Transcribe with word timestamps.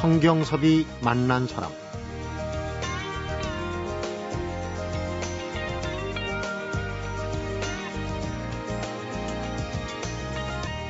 성경섭이 0.00 0.86
만난 1.02 1.46
사람 1.46 1.70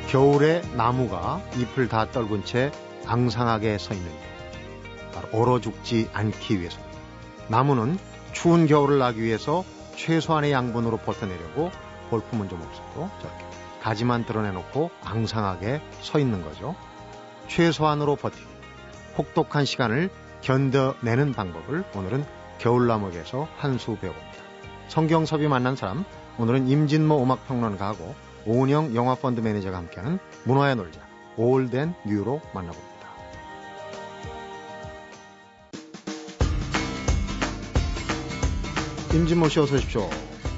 겨울에 0.07 0.63
나무가 0.77 1.43
잎을 1.57 1.89
다 1.89 2.09
떨군 2.09 2.45
채 2.45 2.71
앙상하게 3.05 3.79
서 3.79 3.95
있는데 3.95 4.17
바로 5.13 5.29
얼어 5.33 5.61
죽지 5.61 6.09
않기 6.13 6.61
위해서 6.61 6.79
나무는 7.49 7.99
추운 8.33 8.69
겨울을 8.69 8.99
나기 8.99 9.23
위해서 9.23 9.65
최소한의 9.97 10.53
양분으로 10.53 10.99
버텨내려고 10.99 11.73
볼품은 12.11 12.49
좀 12.49 12.63
없어도 12.63 13.11
저렇게 13.21 13.45
가지만 13.83 14.25
드러내놓고 14.25 14.93
앙상하게 15.03 15.81
서 16.01 16.21
있는 16.21 16.43
거죠. 16.43 16.77
최소한으로 17.49 18.15
버티기, 18.15 18.47
혹독한 19.21 19.67
시간을 19.67 20.09
견뎌내는 20.41 21.35
방법을 21.35 21.85
오늘은 21.95 22.25
겨울나무에게서 22.59 23.49
한 23.59 23.77
수 23.79 23.97
배워봅니다. 23.97 24.39
성경섭이 24.89 25.47
만난 25.47 25.77
사람, 25.77 26.05
오늘은 26.39 26.69
임진모 26.69 27.23
음악평론가하고 27.23 28.15
오은영 28.47 28.95
영화펀드 28.95 29.41
매니저가 29.41 29.77
함께하는 29.77 30.19
문화야 30.45 30.75
놀자, 30.77 31.01
Old 31.37 31.66
and 31.66 31.95
New로 32.07 32.41
만나봅니다. 32.55 32.91
임진모 39.13 39.49
씨 39.51 39.61
어서 39.61 39.75
오십시오. 39.77 40.09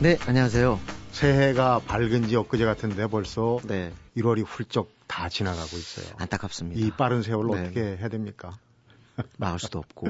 네, 0.01 0.17
안녕하세요. 0.27 0.79
새해가 1.11 1.81
밝은 1.87 2.26
지 2.26 2.37
엊그제 2.37 2.65
같은데 2.65 3.07
벌써 3.09 3.59
네. 3.65 3.93
1월이 4.17 4.45
훌쩍 4.47 4.89
다 5.13 5.29
지나가고 5.29 5.77
있어요. 5.77 6.07
안타깝습니다. 6.17 6.81
이 6.81 6.91
빠른 6.91 7.21
세월을 7.21 7.51
네. 7.51 7.61
어떻게 7.61 7.81
해야 7.99 8.09
됩니까? 8.09 8.57
막을 9.37 9.59
수도 9.59 9.79
없고. 9.79 10.09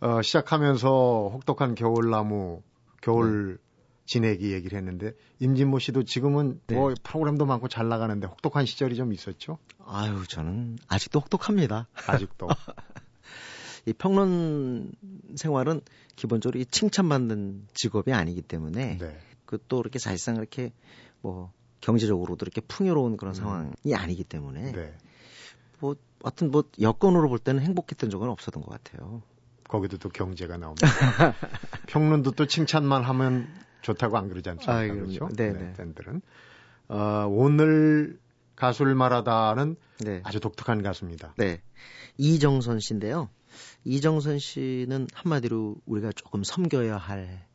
어, 0.00 0.20
시작하면서 0.20 1.30
혹독한 1.32 1.74
겨울나무, 1.74 2.60
겨울 3.00 3.58
지내기 4.04 4.52
얘기를 4.52 4.76
했는데 4.76 5.12
임진모 5.38 5.78
씨도 5.78 6.02
지금은 6.02 6.60
네. 6.66 6.74
뭐 6.76 6.92
프로그램도 7.02 7.46
많고 7.46 7.68
잘 7.68 7.88
나가는데 7.88 8.26
혹독한 8.26 8.66
시절이 8.66 8.96
좀 8.96 9.14
있었죠? 9.14 9.56
아유, 9.86 10.26
저는 10.28 10.76
아직도 10.88 11.20
혹독합니다. 11.20 11.88
아직도. 12.06 12.48
이 13.86 13.94
평론 13.94 14.92
생활은 15.36 15.80
기본적으로 16.16 16.60
이 16.60 16.66
칭찬받는 16.66 17.68
직업이 17.72 18.12
아니기 18.12 18.42
때문에 18.42 18.98
네. 18.98 19.18
그또 19.46 19.80
이렇게 19.80 19.98
사실상 19.98 20.36
이렇게 20.36 20.70
뭐 21.22 21.50
경제적으로도 21.84 22.44
이렇게 22.44 22.62
풍요로운 22.62 23.18
그런 23.18 23.32
음. 23.32 23.34
상황이 23.34 23.94
아니기 23.94 24.24
때문에 24.24 24.72
네. 24.72 24.94
뭐 25.80 25.94
하여튼 26.22 26.50
뭐 26.50 26.64
여건으로 26.80 27.28
볼 27.28 27.38
때는 27.38 27.62
행복했던 27.62 28.08
적은 28.08 28.28
없었던 28.30 28.62
것 28.62 28.70
같아요. 28.70 29.22
거기도 29.68 29.98
또 29.98 30.08
경제가 30.08 30.56
나옵니다. 30.56 30.86
평론도 31.86 32.32
또 32.32 32.46
칭찬만 32.46 33.02
하면 33.02 33.48
좋다고 33.82 34.16
안 34.16 34.28
그러지 34.28 34.48
않습니까? 34.50 34.80
그럼요. 34.80 35.06
그렇죠? 35.06 35.28
네, 35.36 35.52
네. 35.52 35.72
팬들은. 35.74 36.22
어, 36.88 37.26
오늘 37.28 38.18
가수를 38.56 38.94
말하다는 38.94 39.76
네. 40.00 40.22
아주 40.24 40.40
독특한 40.40 40.82
가수입니다. 40.82 41.34
네. 41.36 41.60
이정선 42.16 42.80
씨인데요. 42.80 43.28
이정선 43.84 44.38
씨는 44.38 45.08
한마디로 45.12 45.76
우리가 45.84 46.12
조금 46.12 46.44
섬겨야 46.44 46.96
할 46.96 47.46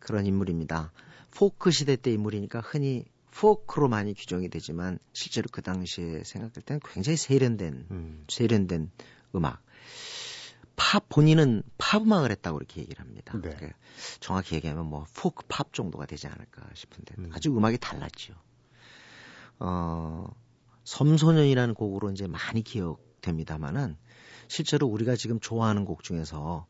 그런 0.00 0.26
인물입니다. 0.26 0.92
포크 1.30 1.70
시대 1.70 1.96
때 1.96 2.12
인물이니까 2.12 2.60
흔히 2.60 3.04
포크로 3.32 3.88
많이 3.88 4.14
규정이 4.14 4.48
되지만 4.48 4.98
실제로 5.12 5.48
그 5.50 5.62
당시에 5.62 6.24
생각할 6.24 6.62
때는 6.62 6.80
굉장히 6.84 7.16
세련된 7.16 7.86
음, 7.90 8.24
세련된 8.28 8.90
음악. 9.34 9.62
팝 10.76 11.08
본인은 11.08 11.62
팝 11.76 12.02
음악을 12.02 12.30
했다고 12.30 12.58
이렇게 12.58 12.80
얘기를 12.80 13.00
합니다. 13.04 13.34
네. 13.34 13.50
그러니까 13.50 13.78
정확히 14.20 14.54
얘기하면 14.56 14.86
뭐 14.86 15.04
포크 15.14 15.44
팝 15.46 15.74
정도가 15.74 16.06
되지 16.06 16.26
않을까 16.26 16.68
싶은데 16.74 17.14
음. 17.18 17.30
아주 17.34 17.50
음악이 17.50 17.78
달랐죠. 17.78 18.34
어, 19.58 20.26
섬소년이라는 20.84 21.74
곡으로 21.74 22.10
이제 22.10 22.26
많이 22.26 22.62
기억됩니다만은 22.62 23.98
실제로 24.48 24.86
우리가 24.86 25.16
지금 25.16 25.38
좋아하는 25.38 25.84
곡 25.84 26.02
중에서 26.02 26.66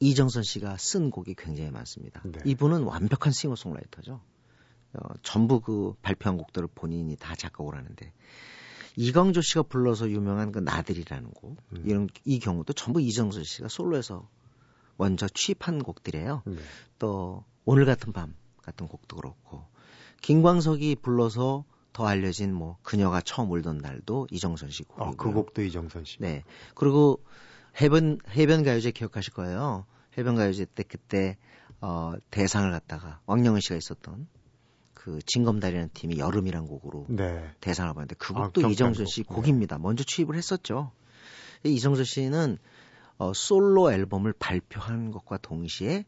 이정선 0.00 0.42
씨가 0.42 0.76
쓴 0.76 1.10
곡이 1.10 1.34
굉장히 1.38 1.70
많습니다. 1.70 2.22
네. 2.24 2.40
이분은 2.44 2.82
완벽한 2.82 3.32
싱어송라이터죠. 3.32 4.20
어, 4.96 5.08
전부 5.22 5.60
그 5.60 5.94
발표한 6.02 6.38
곡들을 6.38 6.68
본인이 6.74 7.16
다 7.16 7.34
작곡을 7.34 7.76
하는데 7.76 8.12
이광조 8.96 9.42
씨가 9.42 9.64
불러서 9.64 10.10
유명한 10.10 10.52
그 10.52 10.58
나들이라는 10.58 11.30
곡 11.30 11.56
음. 11.72 11.82
이런 11.84 12.08
이 12.24 12.38
경우도 12.38 12.72
전부 12.72 13.00
이정선 13.00 13.44
씨가 13.44 13.68
솔로에서 13.68 14.28
먼저 14.96 15.28
취입한 15.28 15.82
곡들이에요. 15.82 16.42
네. 16.46 16.56
또 16.98 17.44
오늘 17.66 17.84
같은 17.84 18.12
밤 18.12 18.34
같은 18.62 18.88
곡도 18.88 19.16
그렇고 19.16 19.66
김광석이 20.22 20.96
불러서 21.02 21.64
더 21.92 22.06
알려진 22.06 22.54
뭐 22.54 22.78
그녀가 22.82 23.20
처음 23.20 23.50
울던 23.50 23.78
날도 23.78 24.28
이정선 24.30 24.70
씨 24.70 24.82
곡이고요. 24.84 25.08
어, 25.08 25.14
그 25.16 25.32
곡도 25.32 25.62
이정선 25.62 26.04
씨. 26.04 26.18
네. 26.20 26.44
그리고 26.74 27.22
해변 27.80 28.18
해변 28.30 28.64
가요제 28.64 28.90
기억하실 28.92 29.34
거예요. 29.34 29.84
해변 30.16 30.34
가요제 30.34 30.66
때 30.74 30.82
그때 30.82 31.36
어 31.80 32.14
대상을 32.30 32.70
갖다가 32.70 33.20
왕영은 33.26 33.60
씨가 33.60 33.76
있었던 33.76 34.26
그 35.06 35.20
진검다리라는 35.24 35.90
팀이 35.94 36.18
여름이란 36.18 36.66
곡으로 36.66 37.06
네. 37.08 37.48
대상을 37.60 37.94
받는데 37.94 38.16
그 38.18 38.32
아, 38.34 38.42
곡도 38.42 38.60
기억나는 38.60 38.72
이정선 38.72 39.06
씨 39.06 39.22
곡. 39.22 39.36
네. 39.36 39.42
곡입니다. 39.42 39.78
먼저 39.78 40.02
취입을 40.02 40.34
했었죠. 40.34 40.90
이 41.62 41.74
이정선 41.74 42.04
씨는 42.04 42.58
어, 43.16 43.32
솔로 43.32 43.92
앨범을 43.92 44.32
발표한 44.32 45.12
것과 45.12 45.38
동시에 45.38 46.04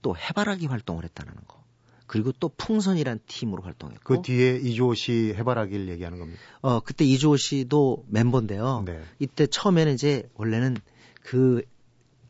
또 0.00 0.16
해바라기 0.16 0.64
활동을 0.64 1.04
했다는 1.04 1.34
거. 1.46 1.62
그리고 2.06 2.32
또 2.40 2.48
풍선이란 2.48 3.20
팀으로 3.26 3.62
활동했고 3.64 4.02
그 4.02 4.22
뒤에 4.22 4.56
이주호 4.56 4.94
씨 4.94 5.34
해바라기를 5.36 5.90
얘기하는 5.90 6.18
겁니다. 6.18 6.40
어 6.62 6.80
그때 6.80 7.04
이주호 7.04 7.36
씨도 7.36 8.06
멤버인데요. 8.08 8.84
네. 8.86 9.02
이때 9.18 9.46
처음에는 9.46 9.92
이제 9.92 10.26
원래는 10.36 10.78
그 11.20 11.60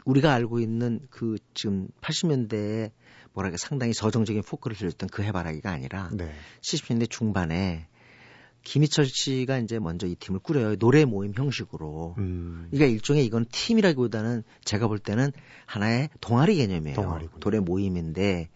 우리가 0.05 0.35
알고 0.35 0.59
있는 0.59 0.99
그 1.11 1.37
지금 1.55 1.87
80년대에 2.01 2.91
뭐랄까 3.39 3.57
상당히 3.57 3.95
저정적인 3.95 4.43
포크를 4.43 4.77
들렸던 4.77 5.09
그 5.11 5.23
해바라기가 5.23 5.71
아니라 5.71 6.11
네. 6.13 6.33
70년대 6.61 7.09
중반에 7.09 7.87
김희철 8.65 9.07
씨가 9.07 9.59
이제 9.59 9.79
먼저 9.79 10.09
이 10.09 10.17
팀을 10.17 10.41
꾸려요. 10.41 10.77
노래 10.77 11.05
모임 11.05 11.33
형식으로. 11.33 12.17
음. 12.19 12.67
그러니까 12.71 12.93
일종의 12.93 13.25
이건 13.25 13.47
팀이라기보다는 13.51 14.43
제가 14.65 14.89
볼 14.89 14.99
때는 14.99 15.31
하나의 15.67 16.11
동아리 16.21 16.57
개념이에요. 16.57 16.97
동아리군요. 16.97 17.41
노래 17.41 17.61
모임인데 17.61 18.49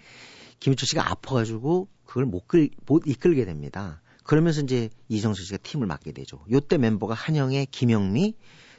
김희철 0.59 0.87
씨가 0.88 1.09
아파가지고 1.10 1.88
그걸 2.04 2.26
못, 2.26 2.49
끌, 2.49 2.69
못 2.84 3.04
이끌게 3.06 3.44
됩니다. 3.44 4.03
그러면서 4.25 4.62
이제 4.62 4.91
이정수 5.09 5.44
씨가 5.44 5.59
팀을 5.59 5.87
맡게 5.87 6.10
되죠. 6.12 6.44
요때 6.50 6.78
멤버가 6.78 7.14
한영애, 7.14 7.66
김영미, 7.70 8.34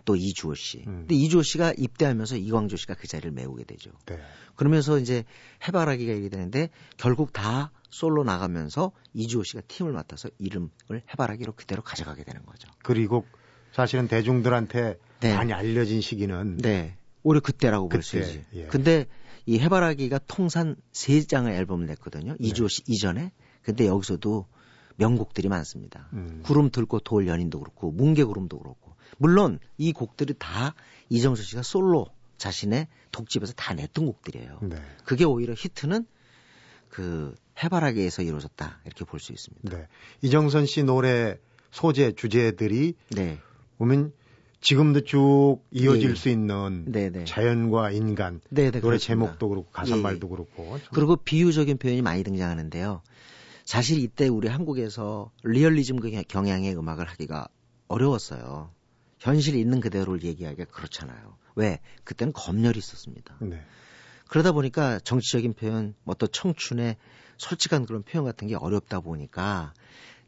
또 0.05 0.15
이주호 0.15 0.55
씨. 0.55 0.79
음. 0.87 1.05
근데 1.07 1.15
이주호 1.15 1.43
씨가 1.43 1.73
입대하면서 1.77 2.37
이광조 2.37 2.77
씨가 2.77 2.95
그 2.95 3.07
자리를 3.07 3.31
메우게 3.31 3.63
되죠. 3.63 3.91
네. 4.05 4.19
그러면서 4.55 4.99
이제 4.99 5.23
해바라기가 5.67 6.13
얘기 6.13 6.29
되는데 6.29 6.69
결국 6.97 7.33
다 7.33 7.71
솔로 7.89 8.23
나가면서 8.23 8.91
이주호 9.13 9.43
씨가 9.43 9.61
팀을 9.67 9.91
맡아서 9.93 10.29
이름을 10.39 10.69
해바라기로 11.11 11.53
그대로 11.53 11.81
가져가게 11.81 12.23
되는 12.23 12.45
거죠. 12.45 12.69
그리고 12.83 13.25
사실은 13.71 14.07
대중들한테 14.07 14.97
네. 15.19 15.35
많이 15.35 15.53
알려진 15.53 16.01
시기는 16.01 16.57
네. 16.57 16.97
오히려 17.23 17.39
그때라고 17.39 17.89
볼수 17.89 18.17
그때, 18.17 18.27
있지. 18.27 18.45
예. 18.53 18.67
근데 18.67 19.05
이 19.45 19.59
해바라기가 19.59 20.19
통산 20.27 20.75
세 20.91 21.21
장의 21.21 21.55
앨범을 21.55 21.85
냈거든요. 21.87 22.33
네. 22.33 22.47
이주호 22.47 22.67
씨 22.67 22.83
이전에. 22.87 23.31
근데 23.61 23.87
여기서도 23.87 24.45
명곡들이 24.97 25.47
많습니다. 25.49 26.07
음. 26.13 26.41
구름 26.43 26.69
들고 26.69 26.99
돌 26.99 27.27
연인도 27.27 27.59
그렇고 27.59 27.91
뭉게 27.91 28.23
구름도 28.23 28.59
그렇고. 28.59 28.93
물론 29.17 29.59
이 29.77 29.93
곡들이 29.93 30.33
다 30.37 30.73
이정수 31.09 31.43
씨가 31.43 31.61
솔로 31.63 32.07
자신의 32.37 32.87
독집에서 33.11 33.53
다 33.53 33.73
냈던 33.73 34.05
곡들이에요. 34.05 34.59
네. 34.63 34.75
그게 35.05 35.23
오히려 35.23 35.53
히트는 35.55 36.05
그 36.89 37.33
해바라기에서 37.63 38.21
이루어졌다 38.23 38.79
이렇게 38.85 39.05
볼 39.05 39.19
수 39.19 39.31
있습니다. 39.31 39.77
네. 39.77 39.87
이정선 40.21 40.65
씨 40.65 40.83
노래 40.83 41.37
소재 41.71 42.11
주제들이 42.11 42.95
네, 43.11 43.39
보면 43.77 44.11
지금도 44.61 45.01
쭉 45.01 45.59
이어질 45.71 46.11
예. 46.11 46.15
수 46.15 46.29
있는 46.29 46.85
네, 46.87 47.09
네, 47.09 47.25
자연과 47.25 47.91
인간 47.91 48.41
네, 48.49 48.63
네, 48.65 48.71
노래 48.71 48.81
그렇습니다. 48.81 49.05
제목도 49.07 49.49
그렇고 49.49 49.69
가사 49.71 49.95
예, 49.95 49.97
예. 49.97 50.01
말도 50.01 50.29
그렇고 50.29 50.77
참- 50.79 50.87
그리고 50.93 51.15
비유적인 51.17 51.77
표현이 51.77 52.01
많이 52.01 52.23
등장하는데요. 52.23 53.01
사실 53.63 53.99
이때 53.99 54.27
우리 54.27 54.47
한국에서 54.47 55.31
리얼리즘 55.43 55.99
그 55.99 56.11
경향의 56.27 56.77
음악을 56.77 57.05
하기가 57.09 57.47
어려웠어요. 57.87 58.71
현실 59.19 59.55
있는 59.55 59.79
그대로를 59.79 60.23
얘기하기가 60.23 60.65
그렇잖아요. 60.65 61.37
왜? 61.55 61.79
그때는 62.03 62.33
검열이 62.33 62.77
있었습니다. 62.77 63.37
네. 63.41 63.61
그러다 64.27 64.51
보니까 64.51 64.99
정치적인 64.99 65.53
표현, 65.53 65.93
뭐또 66.03 66.27
청춘의 66.27 66.97
솔직한 67.37 67.85
그런 67.85 68.03
표현 68.03 68.25
같은 68.25 68.47
게 68.47 68.55
어렵다 68.55 68.99
보니까 68.99 69.73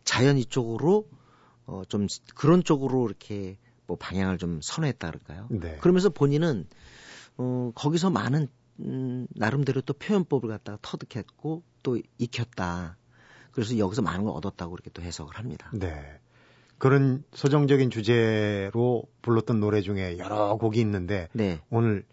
자연 0.04 0.38
이쪽으로 0.38 1.10
어, 1.66 1.84
좀 1.88 2.08
그런 2.36 2.64
쪽으로 2.64 3.08
이렇게 3.08 3.58
뭐 3.88 3.98
방향을 3.98 4.38
좀 4.38 4.60
선호했다 4.62 5.08
그럴까요? 5.08 5.48
네. 5.50 5.78
그러면서 5.78 6.10
본인은 6.10 6.68
어 7.38 7.72
거기서 7.76 8.10
많은 8.10 8.48
음, 8.80 9.28
나름대로 9.32 9.82
또 9.82 9.94
표현법을 9.94 10.50
갖다가 10.50 10.78
터득했고 10.82 11.64
또 11.84 12.00
익혔다. 12.18 12.98
그래서 13.56 13.78
여기서 13.78 14.02
많은 14.02 14.26
걸 14.26 14.34
얻었다고 14.36 14.72
그렇게 14.72 14.90
또 14.92 15.02
해석을 15.02 15.38
합니다. 15.38 15.70
네. 15.74 16.20
그런 16.78 17.24
서정적인 17.34 17.90
주제로 17.90 19.04
불렀던 19.22 19.62
노래 19.62 19.82
중에 19.82 20.18
여러 20.18 20.58
곡이 20.58 20.80
있는데 20.82 21.30
네. 21.32 21.62
오늘 21.70 22.04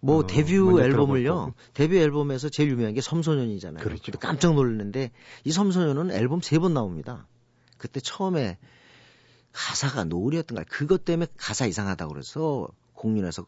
뭐 0.00 0.16
어, 0.18 0.26
데뷔 0.26 0.54
앨범을요. 0.56 0.88
들어볼 0.90 1.52
데뷔 1.74 1.98
앨범에서 1.98 2.48
제일 2.48 2.70
유명한 2.72 2.94
게 2.94 3.00
섬소년이잖아요. 3.00 3.84
그렇죠. 3.84 4.10
깜짝 4.18 4.54
놀랐는데 4.54 5.12
이 5.44 5.52
섬소년은 5.52 6.10
앨범 6.10 6.40
세 6.40 6.58
번 6.58 6.74
나옵니다. 6.74 7.28
그때 7.78 8.00
처음에 8.00 8.58
가사가 9.52 10.04
노을이었던가 10.04 10.64
그것 10.68 11.04
때문에 11.04 11.28
가사 11.36 11.66
이상하다고 11.66 12.12
그래서 12.12 12.68
공연에서 12.94 13.46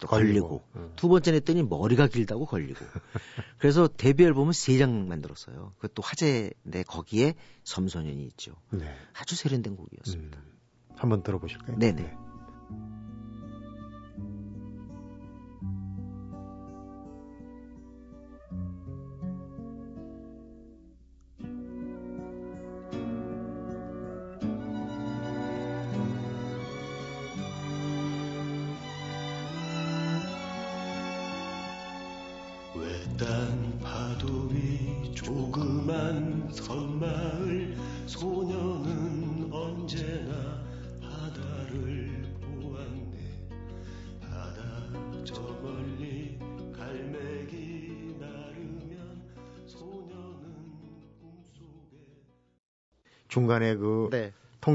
또 0.00 0.08
걸리고, 0.08 0.48
걸리고. 0.48 0.64
음. 0.76 0.92
두 0.96 1.08
번째 1.08 1.32
냈더니 1.32 1.62
머리가 1.62 2.08
길다고 2.08 2.46
걸리고 2.46 2.84
그래서 3.58 3.88
데뷔 3.88 4.24
앨범은 4.24 4.52
세장 4.52 5.08
만들었어요. 5.08 5.74
그것도 5.76 6.02
화제인데 6.02 6.82
거기에 6.86 7.34
섬소년이 7.64 8.24
있죠. 8.28 8.54
네. 8.70 8.86
아주 9.14 9.36
세련된 9.36 9.76
곡이었습니다. 9.76 10.38
음. 10.38 10.50
한번 10.96 11.22
들어보실까요? 11.22 11.78
네네. 11.78 12.02
외 12.02 12.16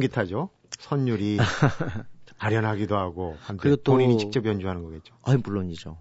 통기타죠. 0.09 0.49
선율이 0.79 1.37
아련하기도 2.37 2.95
하고 2.97 3.37
그리고 3.57 3.77
또- 3.77 3.93
본인이 3.93 4.17
직접 4.17 4.45
연주하는 4.45 4.83
거겠죠. 4.83 5.13
아이 5.23 5.37
물론이죠. 5.37 5.97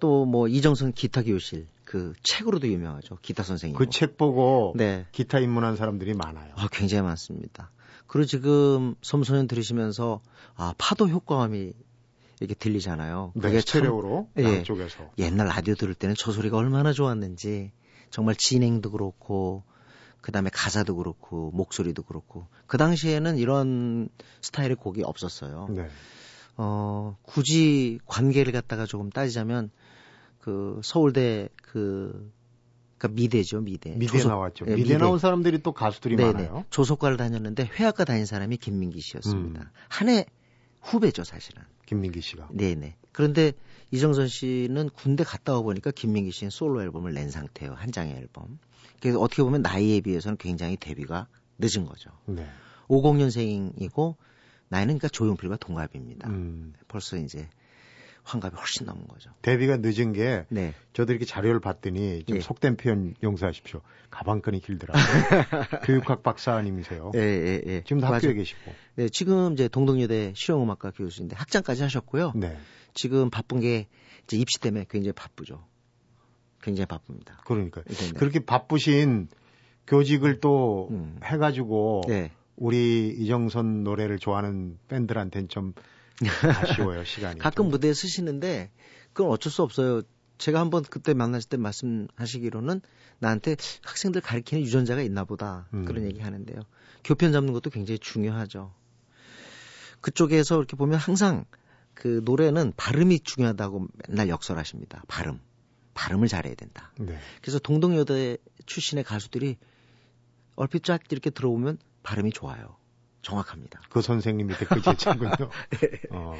또 0.00 0.24
뭐 0.24 0.48
이정선 0.48 0.92
기타 0.92 1.22
교실 1.22 1.68
그 1.84 2.12
책으로도 2.22 2.66
유명하죠. 2.68 3.18
기타 3.22 3.42
선생님. 3.42 3.76
그 3.78 3.86
책 3.88 4.16
보고 4.16 4.72
네. 4.76 5.06
기타 5.12 5.38
입문한 5.38 5.76
사람들이 5.76 6.14
많아요. 6.14 6.52
아, 6.56 6.68
굉장히 6.72 7.02
많습니다. 7.02 7.70
그리고 8.06 8.26
지금 8.26 8.94
섬소년 9.02 9.46
들으시면서 9.46 10.20
아, 10.56 10.74
파도 10.78 11.08
효과음이 11.08 11.72
이렇게 12.40 12.54
들리잖아요. 12.54 13.32
네, 13.36 13.40
그게 13.40 13.60
참 13.60 13.80
스테레오로 13.82 14.28
예. 14.38 14.44
양쪽에서. 14.44 15.10
옛날 15.18 15.46
라디오 15.46 15.74
들을 15.76 15.94
때는 15.94 16.16
저 16.18 16.32
소리가 16.32 16.56
얼마나 16.56 16.92
좋았는지 16.92 17.70
정말 18.10 18.34
진행도 18.34 18.90
그렇고 18.90 19.62
그다음에 20.22 20.48
가사도 20.52 20.96
그렇고 20.96 21.50
목소리도 21.52 22.04
그렇고 22.04 22.46
그 22.66 22.78
당시에는 22.78 23.36
이런 23.36 24.08
스타일의 24.40 24.76
곡이 24.76 25.02
없었어요. 25.02 25.66
네. 25.70 25.88
어, 26.56 27.16
굳이 27.22 27.98
관계를 28.06 28.52
갖다가 28.52 28.86
조금 28.86 29.10
따지자면 29.10 29.70
그 30.38 30.80
서울대 30.82 31.48
그 31.62 32.32
그러니까 32.98 33.20
미대죠, 33.20 33.60
미대. 33.62 33.96
미대 33.96 34.18
조속- 34.18 34.28
나왔죠. 34.28 34.64
예, 34.68 34.76
미대, 34.76 34.96
나온 34.96 35.18
사람들이 35.18 35.60
또 35.62 35.72
가수들이 35.72 36.14
네네. 36.16 36.32
많아요. 36.32 36.64
조속과를 36.70 37.16
다녔는데 37.16 37.64
회학과 37.74 38.04
다닌 38.04 38.26
사람이 38.26 38.56
김민기 38.58 39.00
씨였습니다. 39.00 39.60
음. 39.60 39.66
한해 39.88 40.26
후배죠, 40.80 41.24
사실은. 41.24 41.62
김민기 41.86 42.20
씨가. 42.20 42.48
네네. 42.52 42.96
그런데 43.10 43.52
이정선 43.90 44.28
씨는 44.28 44.88
군대 44.90 45.24
갔다 45.24 45.52
와 45.54 45.62
보니까 45.62 45.90
김민기 45.90 46.30
씨는 46.30 46.50
솔로 46.50 46.80
앨범을 46.82 47.12
낸 47.12 47.30
상태예요. 47.30 47.74
한 47.74 47.90
장의 47.90 48.14
앨범. 48.16 48.58
그래서 49.00 49.18
어떻게 49.20 49.42
보면 49.42 49.62
나이에 49.62 50.00
비해서는 50.00 50.36
굉장히 50.36 50.76
데뷔가 50.76 51.28
늦은 51.58 51.86
거죠. 51.86 52.10
네. 52.26 52.46
50년생이고 52.88 54.16
나이는 54.68 54.98
그러니까 54.98 55.08
조용필과 55.08 55.56
동갑입니다. 55.56 56.28
음, 56.28 56.72
벌써 56.88 57.16
이제 57.16 57.48
환갑이 58.24 58.54
훨씬 58.56 58.86
넘은 58.86 59.06
거죠. 59.08 59.30
데뷔가 59.42 59.78
늦은 59.78 60.12
게 60.12 60.44
네. 60.48 60.74
저도 60.92 61.12
이렇게 61.12 61.24
자료를 61.24 61.60
봤더니 61.60 62.24
좀 62.24 62.36
예. 62.36 62.40
속된 62.40 62.76
표현 62.76 63.14
용서하십시오. 63.22 63.80
가방끈이 64.10 64.60
길더라고요. 64.60 65.02
교육학 65.84 66.22
박사님이세요. 66.22 67.12
예, 67.16 67.18
예, 67.18 67.62
예. 67.66 67.82
지금도 67.82 68.06
학교에 68.06 68.28
맞아요. 68.28 68.36
계시고. 68.36 68.72
네, 68.94 69.08
지금 69.08 69.54
이제 69.54 69.68
동덕여대 69.68 70.34
실용음악과 70.36 70.92
교수인데 70.92 71.36
학장까지 71.36 71.82
하셨고요. 71.82 72.32
네. 72.36 72.56
지금 72.94 73.30
바쁜 73.30 73.60
게 73.60 73.88
이제 74.24 74.36
입시 74.36 74.60
때문에 74.60 74.86
굉장히 74.88 75.12
바쁘죠. 75.12 75.64
굉장히 76.62 76.86
바쁩니다. 76.86 77.38
그러니까 77.44 77.82
네, 77.82 77.94
네. 77.94 78.12
그렇게 78.12 78.40
바쁘신 78.40 79.28
교직을 79.86 80.40
또 80.40 80.88
음. 80.90 81.18
해가지고 81.22 82.02
네. 82.08 82.30
우리 82.56 83.08
이정선 83.18 83.82
노래를 83.82 84.18
좋아하는 84.18 84.78
팬들한테는 84.88 85.48
좀 85.48 85.74
아쉬워요 86.42 87.02
시간이. 87.04 87.38
가끔 87.38 87.68
무대에 87.68 87.92
쓰시는데 87.92 88.70
그건 89.12 89.30
어쩔 89.30 89.50
수 89.52 89.62
없어요. 89.62 90.02
제가 90.38 90.60
한번 90.60 90.82
그때 90.82 91.14
만났을 91.14 91.48
때 91.48 91.56
말씀하시기로는 91.56 92.80
나한테 93.18 93.56
학생들 93.82 94.20
가르치는 94.20 94.62
유전자가 94.62 95.02
있나 95.02 95.24
보다 95.24 95.68
음. 95.74 95.84
그런 95.84 96.04
얘기 96.04 96.20
하는데요. 96.20 96.60
교편 97.04 97.32
잡는 97.32 97.52
것도 97.52 97.70
굉장히 97.70 97.98
중요하죠. 97.98 98.72
그쪽에서 100.00 100.56
이렇게 100.58 100.76
보면 100.76 100.98
항상 100.98 101.44
그 101.94 102.22
노래는 102.24 102.72
발음이 102.76 103.20
중요하다고 103.20 103.86
맨날 104.08 104.28
역설하십니다. 104.28 105.02
발음. 105.08 105.40
발음을 105.94 106.28
잘해야 106.28 106.54
된다. 106.54 106.92
네. 106.98 107.18
그래서 107.40 107.58
동덕여대 107.58 108.38
출신의 108.66 109.04
가수들이 109.04 109.56
얼핏 110.56 110.84
쫙 110.84 111.00
이렇게 111.10 111.30
들어오면 111.30 111.78
발음이 112.02 112.30
좋아요. 112.32 112.76
정확합니다. 113.22 113.80
그 113.88 114.02
선생님 114.02 114.48
밑에 114.48 114.66
그 114.66 114.82
제자군요. 114.82 115.30
어, 116.10 116.34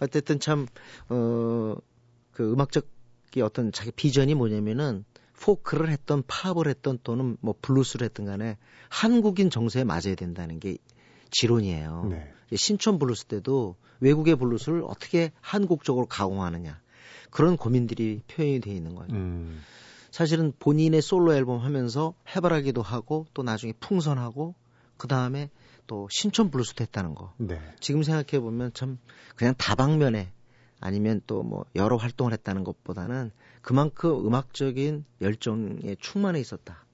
어쨌든 0.00 0.38
참, 0.38 0.66
어, 1.08 1.76
그 2.30 2.52
음악적 2.52 2.86
이 3.36 3.42
어떤 3.42 3.70
자기 3.70 3.90
비전이 3.92 4.34
뭐냐면은 4.34 5.04
포크를 5.40 5.88
했던 5.88 6.22
팝을 6.26 6.66
했던 6.68 6.98
또는 7.02 7.36
뭐 7.40 7.54
블루스를 7.62 8.04
했던 8.04 8.26
간에 8.26 8.58
한국인 8.88 9.50
정서에 9.50 9.84
맞아야 9.84 10.14
된다는 10.16 10.60
게 10.60 10.76
지론이에요. 11.30 12.08
네. 12.10 12.32
신촌 12.54 12.98
블루스 12.98 13.26
때도 13.26 13.76
외국의 14.00 14.36
블루스를 14.36 14.82
어떻게 14.84 15.30
한국적으로 15.40 16.06
가공하느냐 16.06 16.80
그런 17.30 17.56
고민들이 17.56 18.22
표현이 18.28 18.60
되어 18.60 18.74
있는 18.74 18.94
거죠. 18.94 19.14
음, 19.14 19.60
사실은 20.10 20.52
본인의 20.58 21.02
솔로 21.02 21.34
앨범 21.34 21.60
하면서 21.60 22.14
해바라기도 22.34 22.82
하고 22.82 23.26
또 23.34 23.42
나중에 23.42 23.72
풍선하고 23.80 24.54
그 24.96 25.08
다음에 25.08 25.50
또 25.86 26.08
신촌 26.10 26.50
블루스도 26.50 26.82
했다는 26.82 27.14
거. 27.14 27.32
네. 27.38 27.60
지금 27.80 28.02
생각해 28.02 28.40
보면 28.40 28.72
참 28.74 28.98
그냥 29.36 29.54
다방면에 29.56 30.32
아니면 30.80 31.20
또 31.26 31.42
뭐 31.42 31.64
여러 31.76 31.96
활동을 31.96 32.32
했다는 32.32 32.64
것보다는 32.64 33.30
그만큼 33.62 34.26
음악적인 34.26 35.04
열정에 35.20 35.96
충만해 36.00 36.40
있었다. 36.40 36.84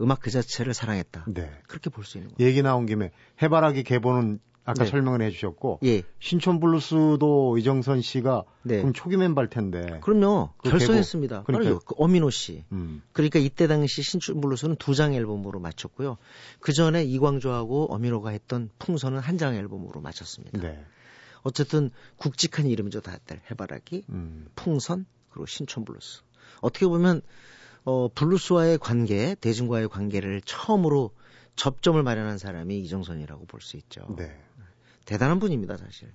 음악 0.00 0.20
그 0.20 0.30
자체를 0.30 0.74
사랑했다. 0.74 1.26
네. 1.28 1.50
그렇게 1.68 1.88
볼 1.90 2.04
수 2.04 2.18
있는 2.18 2.34
거예요. 2.34 2.48
얘기 2.48 2.62
나온 2.62 2.86
김에 2.86 3.12
해바라기 3.42 3.82
계보는 3.84 4.40
아까 4.66 4.84
네. 4.84 4.90
설명을 4.90 5.20
해주셨고 5.22 5.80
예, 5.84 6.02
신촌 6.20 6.58
블루스도 6.58 7.58
이정선 7.58 8.00
씨가 8.00 8.44
네. 8.62 8.78
그럼 8.78 8.92
초기 8.94 9.16
멤버일 9.18 9.48
텐데. 9.50 10.00
그럼요. 10.02 10.50
그 10.56 10.70
결성했습니다. 10.70 11.44
계보-. 11.44 11.52
바로 11.52 11.78
그 11.80 11.94
엄인호 11.98 12.30
씨. 12.30 12.64
음, 12.72 13.02
그러니까 13.12 13.38
이때 13.38 13.66
당시 13.66 14.02
신촌 14.02 14.40
블루스는 14.40 14.76
두 14.76 14.94
장 14.94 15.12
앨범으로 15.12 15.60
마쳤고요. 15.60 16.16
그 16.60 16.72
전에 16.72 17.04
이광조하고 17.04 17.92
엄인호가 17.92 18.30
했던 18.30 18.70
풍선은 18.78 19.18
한 19.18 19.36
장 19.36 19.54
앨범으로 19.54 20.00
마쳤습니다. 20.00 20.60
네. 20.60 20.82
어쨌든 21.42 21.90
굵직한 22.16 22.66
이름이죠, 22.66 23.00
다들 23.02 23.40
해바라기, 23.50 24.04
음, 24.08 24.46
풍선 24.54 25.04
그리고 25.30 25.44
신촌 25.46 25.84
블루스. 25.84 26.22
어떻게 26.62 26.86
보면 26.86 27.20
어 27.84 28.08
블루스와의 28.14 28.78
관계, 28.78 29.34
대중과의 29.34 29.88
관계를 29.90 30.40
처음으로 30.46 31.10
접점을 31.56 32.02
마련한 32.02 32.38
사람이 32.38 32.78
이정선이라고 32.80 33.44
볼 33.46 33.60
수 33.60 33.76
있죠. 33.76 34.06
네. 34.16 34.34
대단한 35.04 35.38
분입니다, 35.38 35.76
사실. 35.76 36.12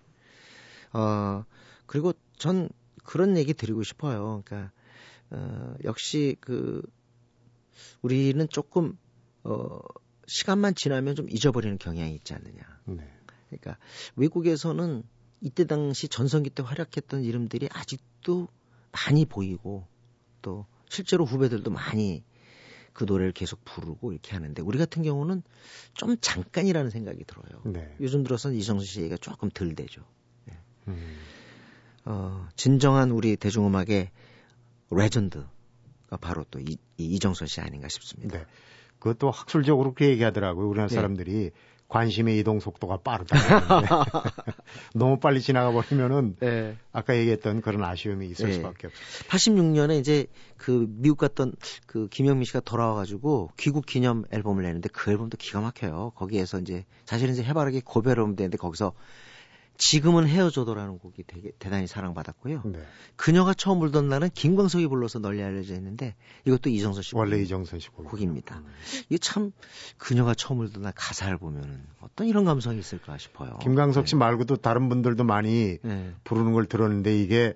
어, 0.94 1.46
그리고 1.86 2.14
전 2.38 2.70
그런 3.04 3.38
얘기 3.38 3.54
드리고 3.54 3.84
싶어요. 3.84 4.42
그러니까, 4.46 4.72
어, 5.32 5.76
역시 5.84 6.38
그, 6.40 6.82
우리는 8.02 8.48
조금, 8.50 8.98
어, 9.44 9.80
시간만 10.28 10.76
지나면 10.76 11.16
좀 11.16 11.28
잊어버리는 11.30 11.78
경향이 11.78 12.14
있지 12.16 12.34
않느냐. 12.34 12.62
네. 12.86 13.04
그러니까 13.48 13.78
외국에서는 14.16 15.04
이때 15.42 15.66
당시 15.66 16.08
전성기 16.08 16.52
때 16.52 16.62
활약했던 16.64 17.24
이름들이 17.24 17.68
아직도 17.72 18.48
많이 18.92 19.26
보이고 19.26 19.88
또 20.42 20.66
실제로 20.88 21.26
후배들도 21.26 21.72
많이 21.72 22.24
그 22.94 23.06
노래를 23.06 23.32
계속 23.32 23.64
부르고 23.66 24.12
이렇게 24.12 24.34
하는데 24.34 24.62
우리 24.62 24.78
같은 24.78 25.04
경우는 25.04 25.44
좀 25.94 26.18
잠깐이라는 26.20 26.90
생각이 26.90 27.24
들어요. 27.26 27.62
네. 27.66 27.96
요즘 28.00 28.24
들어서는 28.24 28.58
이성수 28.58 28.86
씨 28.86 29.00
얘기가 29.02 29.18
조금 29.18 29.50
덜 29.50 29.76
되죠. 29.76 30.04
네. 30.46 30.58
음. 30.88 31.18
어, 32.06 32.48
진정한 32.56 33.12
우리 33.12 33.36
대중음악의 33.36 34.10
레전드가 34.92 35.48
바로 36.22 36.46
또 36.50 36.60
이, 36.60 36.78
이정선 36.98 37.48
씨 37.48 37.62
아닌가 37.62 37.88
싶습니다. 37.88 38.40
네. 38.40 38.46
그것도 39.00 39.32
학술적으로 39.32 39.94
그렇게 39.94 40.12
얘기하더라고요. 40.12 40.68
우리나라 40.68 40.88
네. 40.90 40.96
사람들이 40.96 41.52
관심의 41.90 42.38
이동 42.38 42.60
속도가 42.60 42.98
빠르다. 42.98 43.36
너무 44.94 45.20
빨리 45.20 45.42
지나가 45.42 45.72
버리면은 45.72 46.36
네. 46.40 46.78
아까 46.94 47.18
얘기했던 47.18 47.62
그런 47.62 47.84
아쉬움이 47.84 48.28
있을 48.28 48.48
네. 48.48 48.54
수밖에 48.54 48.88
없어요. 48.88 49.28
86년에 49.28 50.00
이제 50.00 50.28
그 50.56 50.86
미국 50.88 51.18
갔던 51.18 51.54
그 51.88 52.08
김영미 52.08 52.46
씨가 52.46 52.60
돌아와가지고 52.62 53.50
귀국 53.58 53.88
기념 53.88 54.24
앨범을 54.32 54.64
내는데 54.64 54.88
그 54.94 55.10
앨범도 55.10 55.38
기가 55.38 55.62
막혀요. 55.62 56.14
거기에서 56.16 56.60
이제 56.60 56.86
사실은 57.06 57.34
이제 57.34 57.44
해바라기 57.44 57.82
고베롬 57.82 58.36
되는데 58.36 58.58
거기서 58.58 58.94
지금은 59.80 60.28
헤어져도라는 60.28 61.00
곡이 61.00 61.24
되게 61.26 61.52
대단히 61.58 61.88
사랑받았고요. 61.88 62.64
네. 62.66 62.80
그녀가 63.16 63.54
처음 63.54 63.80
불던 63.80 64.10
날은 64.10 64.30
김광석이 64.34 64.88
불러서 64.88 65.20
널리 65.20 65.42
알려져 65.42 65.74
있는데 65.76 66.16
이것도 66.46 66.70
이정선 66.70 67.02
씨 67.02 67.16
원래 67.16 67.38
곡- 67.38 67.44
이정선 67.44 67.80
씨 67.80 67.88
곡. 67.90 68.06
곡입니다. 68.10 68.58
음. 68.60 68.66
이게 69.08 69.18
참 69.18 69.52
그녀가 69.98 70.36
처음 70.36 70.58
불던 70.60 70.84
날 70.84 70.92
가사를 70.96 71.36
보면은 71.38 71.82
어떤 72.02 72.28
이런 72.28 72.44
감성이 72.44 72.78
있을까 72.78 73.18
싶어요. 73.18 73.58
김광석 73.62 74.08
씨 74.10 74.18
말고도 74.18 74.58
다른 74.58 74.90
분들도 74.90 75.24
많이 75.24 75.78
네. 75.82 76.14
부르는 76.26 76.52
걸 76.52 76.66
들었는데 76.66 77.18
이게 77.22 77.54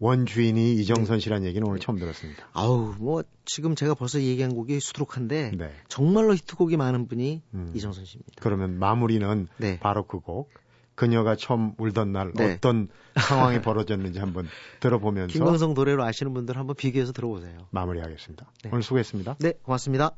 원주인이 0.00 0.74
이정선 0.74 1.20
씨라는 1.20 1.46
얘기는 1.46 1.64
오늘 1.66 1.78
처음 1.78 1.98
들었습니다. 2.00 2.48
아우 2.52 2.94
뭐 2.98 3.22
지금 3.44 3.76
제가 3.76 3.94
벌써 3.94 4.20
얘기한 4.20 4.52
곡이 4.56 4.80
수두룩한데 4.80 5.52
네. 5.56 5.70
정말로 5.86 6.34
히트곡이 6.34 6.76
많은 6.76 7.06
분이 7.06 7.42
음. 7.54 7.72
이정선 7.76 8.04
씨입니다. 8.04 8.32
그러면 8.40 8.76
마무리는 8.80 9.46
네. 9.58 9.78
바로 9.78 10.04
그 10.04 10.18
곡. 10.18 10.50
그녀가 10.94 11.36
처음 11.36 11.74
울던 11.78 12.12
날 12.12 12.32
네. 12.34 12.54
어떤 12.54 12.88
상황이 13.16 13.60
벌어졌는지 13.60 14.18
한번 14.18 14.48
들어보면서 14.80 15.32
김광석 15.32 15.74
노래로 15.74 16.04
아시는 16.04 16.34
분들 16.34 16.56
한번 16.56 16.76
비교해서 16.76 17.12
들어보세요. 17.12 17.66
마무리하겠습니다. 17.70 18.46
네. 18.64 18.70
오늘 18.72 18.82
수고했습니다. 18.82 19.36
네, 19.40 19.52
고맙습니다. 19.62 20.12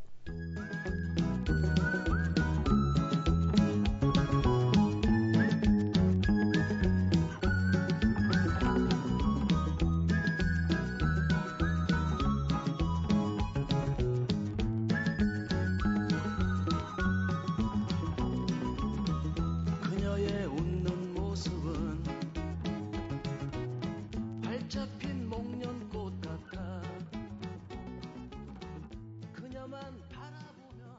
활잡힌 24.66 25.28
목련꽃 25.28 26.20
같아 26.20 26.82
그녀만 29.32 29.80
바라보면 30.12 30.98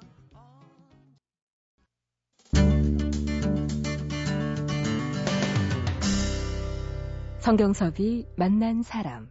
성경섭이 7.39 8.25
만난 8.38 8.81
사람. 8.83 9.29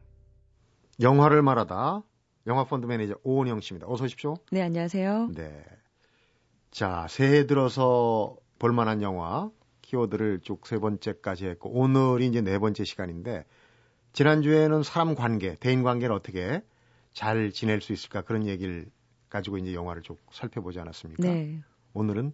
영화를 1.01 1.41
말하다 1.43 2.03
영화 2.47 2.65
펀드 2.65 2.85
매니저 2.87 3.15
오은영 3.23 3.61
씨입니다. 3.61 3.87
어서 3.89 4.05
오십시오. 4.05 4.35
네, 4.53 4.61
안녕하세요. 4.63 5.31
네. 5.35 5.65
자, 6.71 7.07
새해 7.09 7.47
들어서 7.47 8.37
볼만한 8.59 9.01
영화 9.01 9.51
키워드를 9.81 10.41
쭉 10.41 10.67
세 10.67 10.79
번째까지 10.79 11.47
했고 11.47 11.71
오늘이 11.71 12.27
이제 12.27 12.41
네 12.43 12.59
번째 12.59 12.85
시간인데 12.85 13.45
지난주에는 14.17 14.83
사람 14.83 15.15
관계, 15.15 15.57
대인 15.57 15.83
관계를 15.83 16.15
어떻게 16.15 16.63
잘 17.13 17.53
지낼 17.53 17.83
수 17.83 17.93
있을까 17.93 18.23
그런 18.23 18.47
얘기를 18.47 18.87
가지고 19.29 19.59
이제 19.59 19.75
영화를 19.75 20.01
쭉 20.03 20.19
살펴보지 20.33 20.81
않았습니까? 20.81 21.23
네. 21.23 21.61
오늘은 21.93 22.33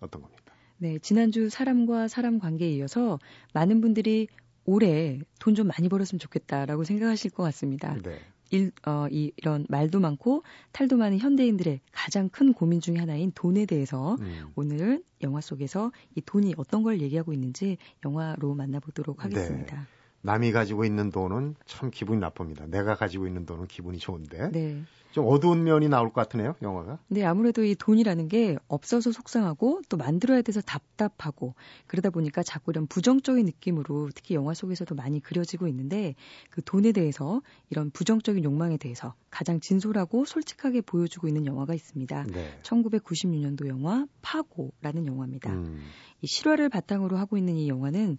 어떤 0.00 0.22
겁니까? 0.22 0.52
네, 0.76 0.98
지난주 0.98 1.50
사람과 1.50 2.08
사람 2.08 2.40
관계에 2.40 2.70
이어서 2.70 3.20
많은 3.54 3.80
분들이 3.80 4.26
올해 4.64 5.20
돈 5.38 5.54
좀 5.54 5.68
많이 5.68 5.88
벌었으면 5.88 6.18
좋겠다라고 6.18 6.82
생각하실 6.82 7.30
것 7.30 7.44
같습니다. 7.44 7.96
네. 8.02 8.18
일, 8.50 8.72
어, 8.84 9.06
이, 9.08 9.30
이런 9.36 9.66
말도 9.68 10.00
많고 10.00 10.42
탈도 10.72 10.96
많은 10.96 11.18
현대인들의 11.20 11.80
가장 11.92 12.28
큰 12.28 12.52
고민 12.52 12.80
중의 12.80 12.98
하나인 12.98 13.30
돈에 13.36 13.66
대해서 13.66 14.16
음. 14.18 14.48
오늘은 14.56 15.04
영화 15.22 15.40
속에서 15.40 15.92
이 16.16 16.22
돈이 16.22 16.54
어떤 16.56 16.82
걸 16.82 17.00
얘기하고 17.00 17.32
있는지 17.32 17.76
영화로 18.04 18.56
만나보도록 18.56 19.24
하겠습니다. 19.24 19.86
남이 20.22 20.52
가지고 20.52 20.84
있는 20.84 21.10
돈은 21.10 21.54
참 21.66 21.90
기분이 21.90 22.20
나쁩니다. 22.20 22.66
내가 22.66 22.94
가지고 22.94 23.26
있는 23.26 23.46
돈은 23.46 23.66
기분이 23.66 23.98
좋은데 23.98 24.50
네. 24.50 24.82
좀 25.10 25.26
어두운 25.26 25.64
면이 25.64 25.88
나올 25.88 26.12
것 26.12 26.20
같으네요, 26.20 26.54
영화가. 26.60 26.98
네, 27.08 27.24
아무래도 27.24 27.64
이 27.64 27.74
돈이라는 27.74 28.28
게 28.28 28.56
없어서 28.68 29.10
속상하고 29.10 29.80
또 29.88 29.96
만들어야 29.96 30.42
돼서 30.42 30.60
답답하고 30.60 31.54
그러다 31.86 32.10
보니까 32.10 32.42
자꾸 32.42 32.72
이런 32.72 32.86
부정적인 32.86 33.46
느낌으로 33.46 34.10
특히 34.14 34.34
영화 34.34 34.52
속에서도 34.52 34.94
많이 34.94 35.20
그려지고 35.20 35.66
있는데 35.68 36.14
그 36.50 36.62
돈에 36.62 36.92
대해서 36.92 37.40
이런 37.70 37.90
부정적인 37.90 38.44
욕망에 38.44 38.76
대해서 38.76 39.14
가장 39.30 39.60
진솔하고 39.60 40.26
솔직하게 40.26 40.82
보여주고 40.82 41.26
있는 41.26 41.46
영화가 41.46 41.74
있습니다. 41.74 42.24
네. 42.24 42.58
1996년도 42.62 43.66
영화 43.68 44.06
파고라는 44.20 45.06
영화입니다. 45.06 45.52
음. 45.52 45.80
이 46.20 46.26
실화를 46.26 46.68
바탕으로 46.68 47.16
하고 47.16 47.38
있는 47.38 47.56
이 47.56 47.68
영화는 47.68 48.18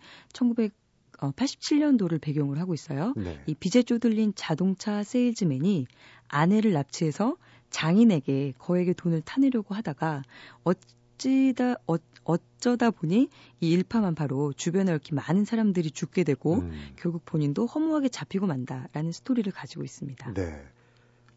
1987년도를 1.19 2.21
배경으로 2.21 2.59
하고 2.59 2.73
있어요. 2.73 3.13
네. 3.15 3.41
이 3.45 3.53
빚에 3.53 3.83
쪼들린 3.83 4.33
자동차 4.35 5.03
세일즈맨이 5.03 5.87
아내를 6.27 6.73
납치해서 6.73 7.37
장인에게 7.69 8.53
거액의 8.57 8.95
돈을 8.95 9.21
타내려고 9.21 9.75
하다가 9.75 10.23
어찌다 10.63 11.75
어, 11.87 11.95
어쩌다 12.23 12.91
보니 12.91 13.29
이 13.59 13.71
일파만파로 13.71 14.53
주변에 14.53 14.91
얽힌 14.91 15.15
많은 15.15 15.45
사람들이 15.45 15.91
죽게 15.91 16.23
되고 16.23 16.55
음. 16.55 16.71
결국 16.95 17.25
본인도 17.25 17.65
허무하게 17.65 18.09
잡히고 18.09 18.47
만다라는 18.47 19.11
스토리를 19.11 19.51
가지고 19.51 19.83
있습니다. 19.83 20.33
네. 20.33 20.63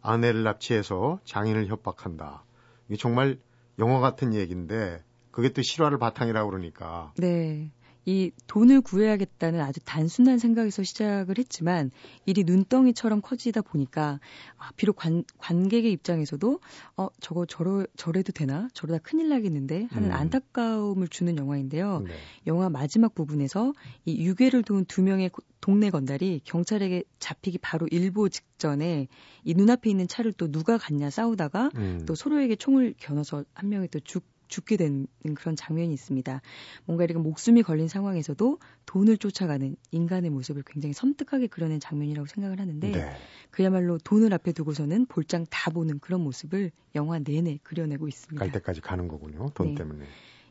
아내를 0.00 0.42
납치해서 0.42 1.20
장인을 1.24 1.68
협박한다. 1.68 2.44
이게 2.88 2.96
정말 2.96 3.38
영화 3.78 4.00
같은 4.00 4.34
얘기인데 4.34 5.02
그게 5.30 5.50
또 5.50 5.62
실화를 5.62 5.98
바탕이라고 5.98 6.50
그러니까 6.50 7.12
네. 7.16 7.70
이 8.04 8.32
돈을 8.46 8.80
구해야겠다는 8.80 9.60
아주 9.60 9.80
단순한 9.84 10.38
생각에서 10.38 10.82
시작을 10.82 11.38
했지만 11.38 11.90
일이 12.26 12.42
눈덩이처럼 12.44 13.20
커지다 13.22 13.62
보니까 13.62 14.18
아, 14.56 14.70
비록 14.76 14.96
관, 14.96 15.22
관객의 15.38 15.92
입장에서도 15.92 16.60
어 16.96 17.08
저거 17.20 17.46
저러 17.46 17.86
저래도 17.96 18.32
되나 18.32 18.68
저러다 18.74 18.98
큰일 19.02 19.28
나겠는데 19.28 19.86
하는 19.90 20.10
음. 20.10 20.14
안타까움을 20.14 21.08
주는 21.08 21.36
영화인데요. 21.38 22.00
네. 22.00 22.14
영화 22.46 22.68
마지막 22.68 23.14
부분에서 23.14 23.72
이 24.04 24.24
유괴를 24.24 24.62
도운 24.64 24.84
두 24.84 25.02
명의 25.02 25.28
고- 25.28 25.42
동네 25.60 25.90
건달이 25.90 26.40
경찰에게 26.44 27.04
잡히기 27.20 27.58
바로 27.58 27.86
일보 27.88 28.28
직전에 28.30 29.06
이 29.44 29.54
눈앞에 29.54 29.88
있는 29.90 30.08
차를 30.08 30.32
또 30.32 30.50
누가 30.50 30.76
갔냐 30.76 31.08
싸우다가 31.08 31.70
음. 31.76 32.02
또 32.06 32.16
서로에게 32.16 32.56
총을 32.56 32.94
겨눠서 32.98 33.44
한 33.54 33.68
명이 33.68 33.88
또 33.88 34.00
죽, 34.00 34.24
죽게 34.52 34.76
되는 34.76 35.06
그런 35.34 35.56
장면이 35.56 35.94
있습니다. 35.94 36.42
뭔가 36.84 37.04
이렇게 37.04 37.18
목숨이 37.18 37.62
걸린 37.62 37.88
상황에서도 37.88 38.58
돈을 38.84 39.16
쫓아가는 39.16 39.74
인간의 39.90 40.30
모습을 40.30 40.62
굉장히 40.66 40.92
섬뜩하게 40.92 41.46
그려낸 41.46 41.80
장면이라고 41.80 42.26
생각을 42.26 42.60
하는데 42.60 42.92
네. 42.92 43.16
그야말로 43.50 43.96
돈을 43.98 44.34
앞에 44.34 44.52
두고서는 44.52 45.06
볼장 45.06 45.46
다 45.48 45.70
보는 45.70 46.00
그런 46.00 46.20
모습을 46.20 46.70
영화 46.94 47.18
내내 47.18 47.58
그려내고 47.62 48.08
있습니다. 48.08 48.38
갈 48.38 48.52
때까지 48.52 48.82
가는 48.82 49.08
거군요. 49.08 49.48
돈 49.54 49.68
네. 49.68 49.74
때문에. 49.74 50.04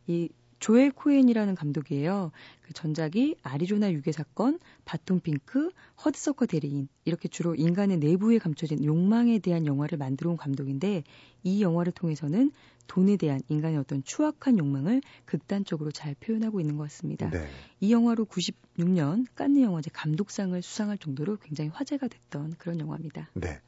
이 0.08 0.30
조엘 0.62 0.92
코엔이라는 0.92 1.56
감독이에요. 1.56 2.32
그 2.62 2.74
전작이 2.74 3.36
아리조나 3.42 3.92
유괴 3.92 4.12
사건, 4.12 4.60
바톤 4.86 5.20
핑크, 5.20 5.72
허드서커 6.06 6.46
대리인 6.46 6.88
이렇게 7.04 7.28
주로 7.28 7.56
인간의 7.56 7.98
내부에 7.98 8.38
감춰진 8.38 8.86
욕망에 8.86 9.40
대한 9.40 9.66
영화를 9.66 9.98
만들어 9.98 10.30
온 10.30 10.38
감독인데 10.38 11.04
이 11.44 11.62
영화를 11.64 11.92
통해서는 11.92 12.52
돈에 12.86 13.18
대한 13.18 13.42
인간의 13.50 13.80
어떤 13.80 14.04
추악한 14.04 14.60
욕망을 14.60 15.02
극단적으로 15.26 15.92
잘 15.92 16.14
표현하고 16.20 16.60
있는 16.60 16.78
것 16.78 16.84
같습니다. 16.84 17.30
네. 17.32 17.48
이 17.80 17.92
영화로 17.92 18.26
96년 18.26 19.26
칸느 19.34 19.62
영화제 19.62 19.90
감독상을 19.92 20.62
수상할 20.62 21.00
정도로 21.00 21.38
굉장히 21.38 21.72
화제가 21.72 22.08
됐던 22.08 22.56
그런 22.60 22.80
영화입니다. 22.80 23.30
네. 23.34 23.60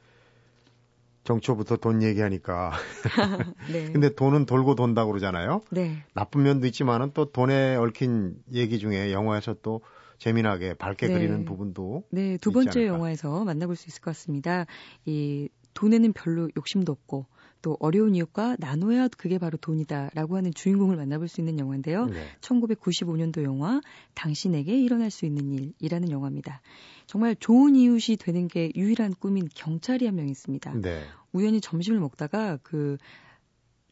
정초부터 1.24 1.76
돈 1.78 2.02
얘기하니까. 2.02 2.72
네. 3.72 3.90
근데 3.92 4.14
돈은 4.14 4.46
돌고 4.46 4.74
돈다고 4.74 5.10
그러잖아요. 5.10 5.62
네. 5.70 6.04
나쁜 6.14 6.42
면도 6.42 6.66
있지만은 6.66 7.10
또 7.14 7.32
돈에 7.32 7.76
얽힌 7.76 8.36
얘기 8.52 8.78
중에 8.78 9.12
영화에서 9.12 9.54
또 9.62 9.80
재미나게 10.18 10.74
밝게 10.74 11.08
네. 11.08 11.12
그리는 11.14 11.44
부분도 11.44 12.04
네, 12.10 12.36
두 12.38 12.52
번째. 12.52 12.86
영화에서 12.86 13.44
만나볼 13.44 13.76
수 13.76 13.88
있을 13.88 14.00
것 14.00 14.10
같습니다. 14.12 14.66
이 15.04 15.48
돈에는 15.74 16.12
별로 16.12 16.48
욕심도 16.56 16.92
없고 16.92 17.26
또 17.64 17.78
어려운 17.80 18.14
이웃과 18.14 18.58
나눠야 18.60 19.08
그게 19.08 19.38
바로 19.38 19.56
돈이다라고 19.56 20.36
하는 20.36 20.52
주인공을 20.52 20.96
만나볼 20.96 21.28
수 21.28 21.40
있는 21.40 21.58
영화인데요. 21.58 22.04
네. 22.04 22.26
1995년도 22.42 23.42
영화 23.42 23.80
당신에게 24.12 24.78
일어날 24.78 25.10
수 25.10 25.24
있는 25.24 25.72
일이라는 25.78 26.10
영화입니다. 26.10 26.60
정말 27.06 27.34
좋은 27.34 27.74
이웃이 27.74 28.18
되는 28.18 28.48
게 28.48 28.70
유일한 28.76 29.14
꿈인 29.14 29.48
경찰이 29.54 30.04
한 30.04 30.14
명 30.14 30.28
있습니다. 30.28 30.74
네. 30.82 31.04
우연히 31.32 31.62
점심을 31.62 31.98
먹다가 32.00 32.58
그 32.62 32.98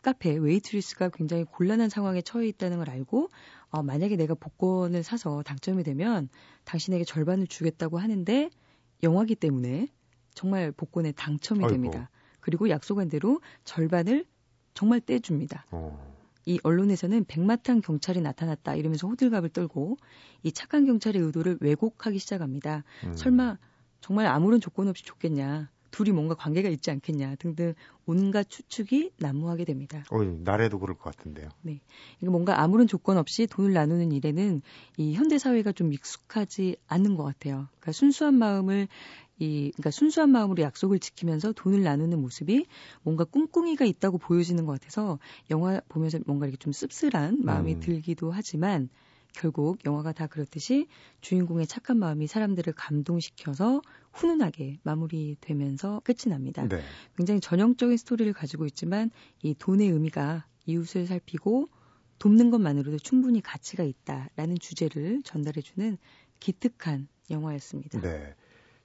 카페 0.02 0.36
웨이트리스가 0.36 1.08
굉장히 1.08 1.44
곤란한 1.44 1.88
상황에 1.88 2.20
처해 2.20 2.46
있다는 2.48 2.76
걸 2.76 2.90
알고 2.90 3.30
어, 3.70 3.82
만약에 3.82 4.16
내가 4.16 4.34
복권을 4.34 5.02
사서 5.02 5.42
당첨이 5.44 5.82
되면 5.82 6.28
당신에게 6.64 7.04
절반을 7.04 7.46
주겠다고 7.46 7.98
하는데 7.98 8.50
영화기 9.02 9.34
때문에 9.36 9.88
정말 10.34 10.72
복권에 10.72 11.12
당첨이 11.12 11.64
아이고. 11.64 11.72
됩니다. 11.72 12.10
그리고 12.42 12.68
약속한 12.68 13.08
대로 13.08 13.40
절반을 13.64 14.26
정말 14.74 15.00
떼줍니다. 15.00 15.64
어. 15.70 16.12
이 16.44 16.58
언론에서는 16.62 17.24
백마탄 17.24 17.80
경찰이 17.80 18.20
나타났다 18.20 18.74
이러면서 18.74 19.06
호들갑을 19.06 19.50
떨고 19.50 19.96
이 20.42 20.52
착한 20.52 20.84
경찰의 20.84 21.22
의도를 21.22 21.58
왜곡하기 21.60 22.18
시작합니다. 22.18 22.84
음. 23.06 23.16
설마 23.16 23.58
정말 24.00 24.26
아무런 24.26 24.60
조건 24.60 24.88
없이 24.88 25.04
줬겠냐, 25.04 25.70
둘이 25.92 26.10
뭔가 26.10 26.34
관계가 26.34 26.68
있지 26.70 26.90
않겠냐 26.90 27.36
등등 27.36 27.74
온갖 28.06 28.48
추측이 28.48 29.12
난무하게 29.18 29.64
됩니다. 29.64 30.02
어이, 30.10 30.26
나래도 30.42 30.80
그럴 30.80 30.96
것 30.96 31.04
같은데요. 31.14 31.50
이게 31.64 32.28
뭔가 32.28 32.60
아무런 32.60 32.88
조건 32.88 33.18
없이 33.18 33.46
돈을 33.46 33.72
나누는 33.72 34.10
일에는 34.10 34.62
이 34.96 35.14
현대 35.14 35.38
사회가 35.38 35.70
좀 35.70 35.92
익숙하지 35.92 36.76
않는 36.88 37.16
것 37.16 37.22
같아요. 37.22 37.68
그러니까 37.78 37.92
순수한 37.92 38.34
마음을 38.34 38.88
이 39.38 39.70
그러니까 39.72 39.90
순수한 39.90 40.30
마음으로 40.30 40.62
약속을 40.62 40.98
지키면서 40.98 41.52
돈을 41.52 41.82
나누는 41.82 42.20
모습이 42.20 42.66
뭔가 43.02 43.24
꿍꿍이가 43.24 43.84
있다고 43.84 44.18
보여지는 44.18 44.66
것 44.66 44.72
같아서 44.72 45.18
영화 45.50 45.80
보면서 45.88 46.18
뭔가 46.26 46.46
이렇게 46.46 46.58
좀 46.58 46.72
씁쓸한 46.72 47.40
마음이 47.42 47.74
음. 47.74 47.80
들기도 47.80 48.30
하지만 48.30 48.88
결국 49.32 49.84
영화가 49.84 50.12
다 50.12 50.26
그렇듯이 50.26 50.86
주인공의 51.20 51.66
착한 51.66 51.98
마음이 51.98 52.26
사람들을 52.26 52.72
감동시켜서 52.74 53.82
훈훈하게 54.12 54.78
마무리되면서 54.82 56.02
끝이 56.04 56.28
납니다. 56.28 56.66
네. 56.68 56.82
굉장히 57.16 57.40
전형적인 57.40 57.96
스토리를 57.96 58.32
가지고 58.32 58.66
있지만 58.66 59.10
이 59.42 59.54
돈의 59.54 59.88
의미가 59.88 60.46
이웃을 60.66 61.06
살피고 61.06 61.68
돕는 62.18 62.50
것만으로도 62.50 62.98
충분히 62.98 63.40
가치가 63.40 63.82
있다라는 63.82 64.58
주제를 64.60 65.22
전달해주는 65.24 65.98
기특한 66.38 67.08
영화였습니다. 67.30 68.00
네. 68.00 68.34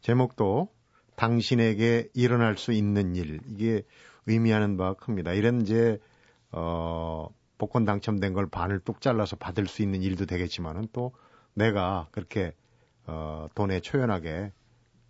제목도 0.02 0.70
당신에게 1.16 2.10
일어날 2.14 2.58
수 2.58 2.72
있는 2.72 3.16
일 3.16 3.42
이게 3.48 3.84
의미하는 4.26 4.78
바가 4.78 4.94
큽니다. 4.94 5.34
이런 5.34 5.62
이제 5.62 6.00
어 6.52 7.30
복권 7.58 7.86
당첨된 7.86 8.34
걸 8.34 8.48
반을 8.48 8.80
뚝 8.80 9.02
잘라서 9.02 9.36
받을 9.36 9.68
수 9.68 9.82
있는 9.82 10.02
일도 10.04 10.26
되겠지만은 10.26 10.88
또 10.94 11.14
내가 11.54 12.08
그렇게 12.12 12.54
어 13.06 13.48
돈에 13.56 13.80
초연하게 13.80 14.52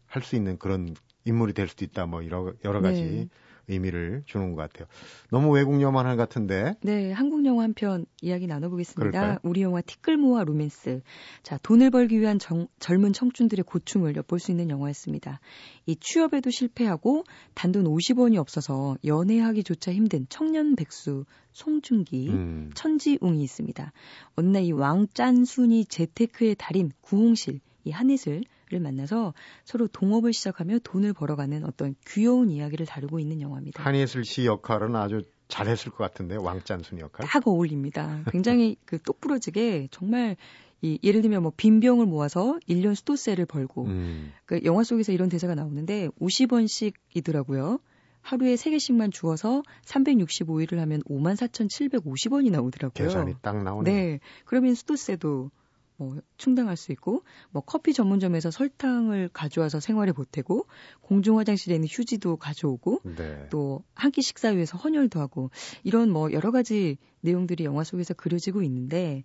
할 0.08 0.24
수 0.24 0.36
있는 0.36 0.58
그런 0.58 0.96
인물이 1.26 1.54
될 1.54 1.68
수도 1.68 1.84
있다 1.86 2.06
뭐 2.06 2.26
여러 2.26 2.54
여러 2.64 2.82
가지 2.82 3.02
네. 3.02 3.28
의미를 3.68 4.24
주는 4.26 4.54
것 4.56 4.62
같아요. 4.62 4.88
너무 5.30 5.50
외국 5.52 5.82
영화 5.82 5.98
같은데 6.16 6.74
네, 6.82 7.12
한국 7.12 7.46
영화 7.46 7.64
한 7.64 7.74
편 7.74 8.06
이야기 8.22 8.48
나눠보겠습니다. 8.48 9.10
그럴까요? 9.12 9.38
우리 9.44 9.62
영화 9.62 9.82
티끌모아 9.82 10.44
로맨스. 10.46 11.02
자, 11.44 11.58
돈을 11.62 11.92
벌기 11.92 12.20
위한 12.20 12.40
정- 12.40 12.68
젊은 12.80 13.14
청춘들의 13.14 13.64
고충을 13.66 14.16
엿볼 14.16 14.40
수 14.40 14.52
있는 14.52 14.70
영화였습니다. 14.70 15.40
이 15.86 15.96
취업에도 16.00 16.50
실패하고 16.50 17.24
단돈 17.56 17.84
50원이 17.86 18.38
없어서 18.38 18.98
연애하기조차 19.06 19.92
힘든 19.94 20.26
청년 20.30 20.76
백수 20.76 21.26
송중기. 21.52 22.30
음, 22.30 22.72
천지웅이 22.76 23.42
있습니다. 23.44 23.92
어느 24.36 24.48
날 24.48 24.64
이 24.64 24.72
왕짠순이 24.72 25.86
재테크의 25.86 26.56
달인 26.58 26.92
구홍실, 27.02 27.60
이 27.84 27.92
한혜슬 27.92 28.44
을 28.74 28.82
만나서 28.82 29.34
서로 29.64 29.88
동업을 29.88 30.34
시작하며 30.34 30.80
돈을 30.84 31.14
벌어가는 31.14 31.64
어떤 31.64 31.96
귀여운 32.06 32.50
이야기를 32.50 32.86
다루고 32.86 33.20
있는 33.20 33.40
영화입니다. 33.40 33.82
한예슬 33.82 34.26
씨 34.26 34.46
역할은 34.46 34.96
아주 34.96 35.22
잘했을 35.48 35.92
것 35.92 36.04
같은데 36.04 36.36
왕짠순 36.36 37.00
역할. 37.00 37.26
딱 37.26 37.48
어울립니다. 37.48 38.24
굉장히 38.32 38.76
그 38.86 39.02
똑부러지게 39.02 39.88
정말 39.92 40.36
이 40.82 41.00
예를 41.02 41.22
들면 41.22 41.42
뭐 41.42 41.54
빈병을 41.56 42.06
모아서 42.06 42.60
1년 42.68 42.94
수도세를 42.94 43.46
벌고 43.46 43.86
음, 43.86 44.34
그 44.46 44.60
영화 44.66 44.84
속에서 44.84 45.12
이런 45.12 45.30
대사가 45.30 45.56
나오는데 45.56 46.10
50원씩이더라고요. 46.20 47.80
하루에 48.22 48.56
3개씩만 48.56 49.14
주어서 49.14 49.64
365일을 49.86 50.76
하면 50.80 51.02
54,750원이 51.04 52.52
나오더라고요. 52.52 53.08
계산이 53.08 53.36
딱 53.42 53.64
나오네. 53.64 53.92
네. 53.92 54.20
그러면 54.44 54.76
수도세도 54.76 55.50
뭐 55.98 56.16
충당할 56.38 56.78
수 56.78 56.92
있고 56.92 57.24
뭐 57.50 57.62
커피 57.62 57.94
전문점에서 57.94 58.52
설탕을 58.52 59.30
가져와서 59.34 59.80
생활에 59.80 60.12
보태고 60.12 60.68
공중 61.02 61.40
화장실에는 61.40 61.88
휴지도 61.90 62.38
가져오고 62.38 63.02
네. 63.18 63.48
또한 63.50 64.12
끼 64.12 64.22
식사 64.22 64.50
위해서 64.50 64.78
헌혈도 64.78 65.20
하고 65.20 65.50
이런 65.84 66.12
뭐 66.12 66.32
여러 66.32 66.52
가지 66.52 66.98
내용들이 67.22 67.64
영화 67.66 67.84
속에서 67.84 68.14
그려지고 68.14 68.62
있는데 68.64 69.24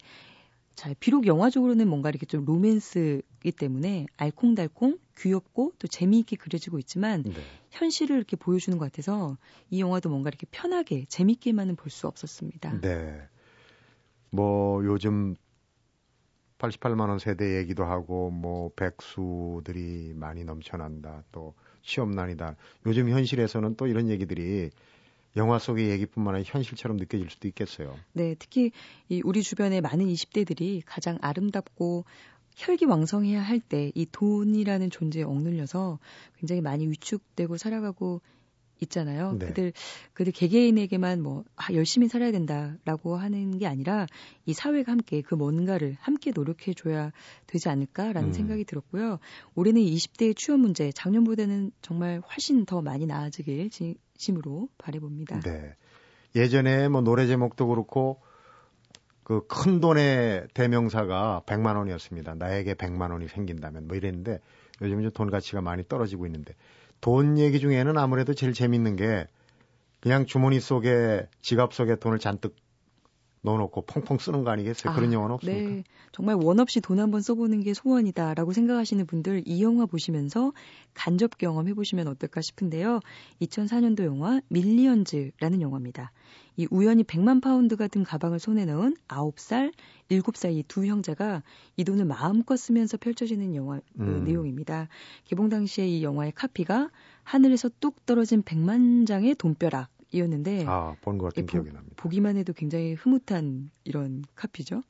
자, 0.75 0.93
비록 0.99 1.27
영화적으로는 1.27 1.87
뭔가 1.87 2.09
이렇게 2.09 2.25
좀 2.25 2.47
로맨스이기 2.47 3.53
때문에 3.53 4.07
알콩달콩 4.17 4.99
귀엽고 5.19 5.75
또 5.79 5.87
재미있게 5.87 6.37
그려지고 6.37 6.79
있지만 6.79 7.23
네. 7.25 7.33
현실을 7.71 8.17
이렇게 8.17 8.37
보여주는 8.37 8.77
것 8.79 8.87
같아서 8.87 9.37
이 9.71 9.81
영화도 9.81 10.09
뭔가 10.09 10.29
이렇게 10.29 10.47
편하게 10.51 11.05
재밌게만은 11.09 11.77
볼 11.77 11.91
수 11.91 12.07
없었습니다. 12.07 12.81
네. 12.81 13.21
뭐 14.31 14.83
요즘 14.87 15.37
88만 16.63 17.09
원 17.09 17.19
세대 17.19 17.59
얘기도 17.59 17.85
하고 17.85 18.31
뭐 18.31 18.71
백수들이 18.77 20.13
많이 20.15 20.45
넘쳐난다. 20.45 21.25
또 21.33 21.55
취업난이다. 21.83 22.57
요즘 22.87 23.09
현실에서는 23.09 23.75
또 23.77 23.87
이런 23.89 24.09
얘기들이 24.09 24.71
영화 25.37 25.59
속의 25.59 25.89
얘기뿐만 25.91 26.35
아니라 26.37 26.51
현실처럼 26.53 26.99
느껴질 26.99 27.31
수도 27.31 27.49
있겠어요. 27.49 27.97
네, 28.13 28.37
특히 28.39 28.71
이 29.09 29.23
우리 29.25 29.43
주변의 29.43 29.81
많은 29.81 30.07
20대들이 30.07 30.83
가장 30.85 31.19
아름답고 31.21 32.05
혈기왕성해야 32.55 33.41
할 33.41 33.61
때 33.61 33.91
이 33.95 34.07
돈이라는 34.13 34.91
존재에 34.91 35.23
억눌려서 35.23 35.99
굉장히 36.39 36.61
많이 36.61 36.87
위축되고 36.87 37.57
살아가고 37.57 38.21
있잖아요. 38.85 39.37
네. 39.39 39.47
그들 39.47 39.73
그들 40.13 40.33
개개인에게만 40.33 41.23
뭐 41.23 41.45
아, 41.57 41.73
열심히 41.73 42.09
살아야 42.09 42.33
된다라고 42.33 43.17
하는 43.17 43.59
게 43.59 43.67
아니라 43.67 44.07
이 44.47 44.53
사회가 44.53 44.93
함께 44.93 45.23
그 45.23 45.35
뭔가를 45.35 45.97
함께 46.01 46.33
노력해 46.35 46.75
줘야 46.75 47.13
되지 47.47 47.69
않을까라는 47.69 48.31
음. 48.31 48.33
생각이 48.33 48.65
들었고요. 48.65 49.19
올해는 49.55 49.81
20대의 49.81 50.37
취업 50.37 50.61
문제 50.61 50.91
작년보다는 50.93 51.73
정말 51.83 52.21
훨씬 52.21 52.65
더 52.67 52.83
많이 52.83 53.07
나아지길 53.07 53.71
진심으로 53.71 54.69
바라봅니다. 54.79 55.41
네. 55.41 55.75
예전에 56.35 56.89
뭐 56.89 57.03
노래 57.03 57.27
제목도 57.27 57.67
그렇고 57.67 58.21
그 59.25 59.41
큰 59.47 59.81
돈의 59.81 60.49
대명사가 60.55 61.43
100만 61.47 61.77
원이었습니다. 61.77 62.35
나에게 62.35 62.75
100만 62.75 63.13
원이 63.13 63.29
생긴다면 63.29 63.87
뭐 63.87 63.97
이랬는데 63.97 64.41
요즘 64.81 65.01
이제 65.01 65.11
돈 65.11 65.31
가치가 65.31 65.61
많이 65.61 65.85
떨어지고 65.87 66.27
있는데 66.27 66.55
돈 67.03 67.37
얘기 67.37 67.59
중에는 67.59 67.99
아무래도 67.99 68.33
제일 68.33 68.55
재밌는 68.55 68.97
게 68.97 69.27
그냥 70.01 70.25
주머니 70.25 70.61
속에 70.61 71.29
지갑 71.43 71.75
속에 71.75 71.97
돈을 71.97 72.21
잔뜩 72.21 72.57
넣어놓고 73.43 73.83
펑펑 73.83 74.19
쓰는 74.19 74.45
거 74.45 74.51
아니겠어요? 74.51 74.95
그런 74.95 75.11
아, 75.11 75.13
영화는 75.13 75.35
없습니까? 75.35 75.71
네. 75.71 75.85
정말 76.13 76.37
원 76.37 76.61
없이 76.61 76.81
돈 76.81 77.01
한번 77.01 77.21
써보는 77.21 77.63
게 77.63 77.75
소원이다라고 77.75 78.53
생각하시는 78.53 79.05
분들 79.07 79.43
이 79.47 79.63
영화 79.63 79.87
보시면서 79.87 80.53
간접 80.95 81.39
경험해 81.39 81.75
보시면 81.75 82.07
어떨까 82.07 82.41
싶은데요. 82.41 83.01
2004년도 83.41 84.05
영화 84.05 84.41
밀리언즈라는 84.49 85.61
영화입니다. 85.61 86.13
이 86.57 86.67
우연히 86.71 87.03
100만 87.03 87.43
파운드가 87.43 87.89
든 87.89 88.05
가방을 88.05 88.39
손에 88.39 88.65
넣은 88.67 88.95
9살, 89.09 89.73
7살 90.11 90.55
이 90.55 90.63
두 90.69 90.87
형제가 90.87 91.43
이 91.77 91.85
돈을 91.85 92.05
마음껏 92.05 92.57
쓰면서 92.57 92.97
펼쳐지는 92.99 93.55
영화 93.57 93.81
그 93.97 94.03
음. 94.03 94.25
내용입니다. 94.25 94.89
개봉 95.25 95.49
당시에 95.49 95.89
이 95.89 96.05
영화의 96.05 96.33
카피가 96.33 96.91
하늘에서 97.25 97.71
뚝 97.81 98.05
떨어진 98.07 98.43
100만 98.43 99.07
장의 99.07 99.35
돈벼락 99.35 99.89
이었는데 100.13 100.65
아, 100.69 100.95
본것 101.01 101.31
같은 101.31 101.43
예, 101.43 101.47
기억이 101.47 101.73
납니다. 101.73 101.95
보기만 101.97 102.37
해도 102.37 102.53
굉장히 102.53 102.95
흐뭇한 102.95 103.71
이런 103.85 104.23
카피죠. 104.35 104.83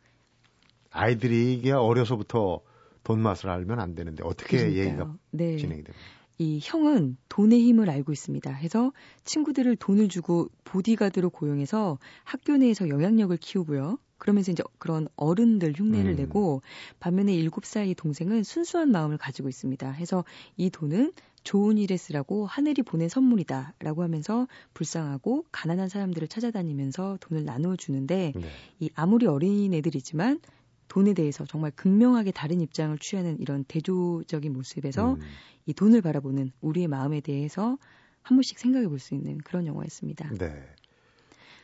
아이들이 0.91 1.55
이게 1.55 1.73
어려서부터 1.73 2.61
돈 3.05 3.21
맛을 3.21 3.49
알면 3.49 3.81
안 3.81 3.95
되는데 3.95 4.23
어떻게 4.25 4.59
그러니까요. 4.59 4.85
얘기가 4.85 5.17
네. 5.31 5.57
진행이 5.57 5.83
됩니까? 5.83 5.99
이 6.39 6.59
형은 6.63 7.17
돈의 7.29 7.61
힘을 7.61 7.89
알고 7.89 8.13
있습니다. 8.13 8.51
해서 8.53 8.93
친구들을 9.25 9.77
돈을 9.77 10.09
주고 10.09 10.49
보디가드로 10.65 11.31
고용해서 11.31 11.99
학교 12.25 12.57
내에서 12.57 12.89
영향력을 12.89 13.37
키우고요. 13.37 13.99
그러면서 14.19 14.53
이제 14.53 14.63
그런 14.79 15.09
어른들 15.17 15.75
흉내를 15.77 16.13
음. 16.13 16.17
내고 16.17 16.63
반면에 17.01 17.33
7살 17.33 17.97
동생은 17.97 18.45
순수한 18.45 18.91
마음을 18.91 19.19
가지고 19.19 19.49
있습니다. 19.49 19.91
해서 19.91 20.25
이 20.57 20.71
돈은 20.71 21.13
좋은 21.45 21.79
일에 21.79 21.97
쓰라고 21.97 22.47
하늘이 22.47 22.83
보낸 22.83 23.09
선물이다 23.09 23.75
라고 23.81 24.03
하면서 24.03 24.47
불쌍하고 24.75 25.47
가난한 25.53 25.89
사람들을 25.89 26.29
찾아다니면서 26.29 27.19
돈을 27.21 27.45
나누어 27.45 27.77
주는데 27.77 28.33
네. 28.35 28.49
이 28.81 28.91
아무리 28.95 29.27
어린 29.27 29.75
애들이지만 29.75 30.41
돈에 30.89 31.15
대해서 31.15 31.45
정말 31.45 31.71
극명하게 31.75 32.33
다른 32.33 32.61
입장을 32.61 32.97
취하는 32.99 33.39
이런 33.41 33.65
대조적인 33.65 34.53
모습에서 34.53 35.15
음. 35.15 35.21
이 35.67 35.73
돈을 35.73 36.03
바라보는 36.03 36.53
우리의 36.61 36.87
마음에 36.89 37.21
대해서 37.21 37.79
한 38.23 38.37
번씩 38.37 38.59
생각해 38.59 38.87
볼 38.89 38.99
수 38.99 39.15
있는 39.15 39.39
그런 39.39 39.67
영화였습니다. 39.67 40.29
네. 40.35 40.49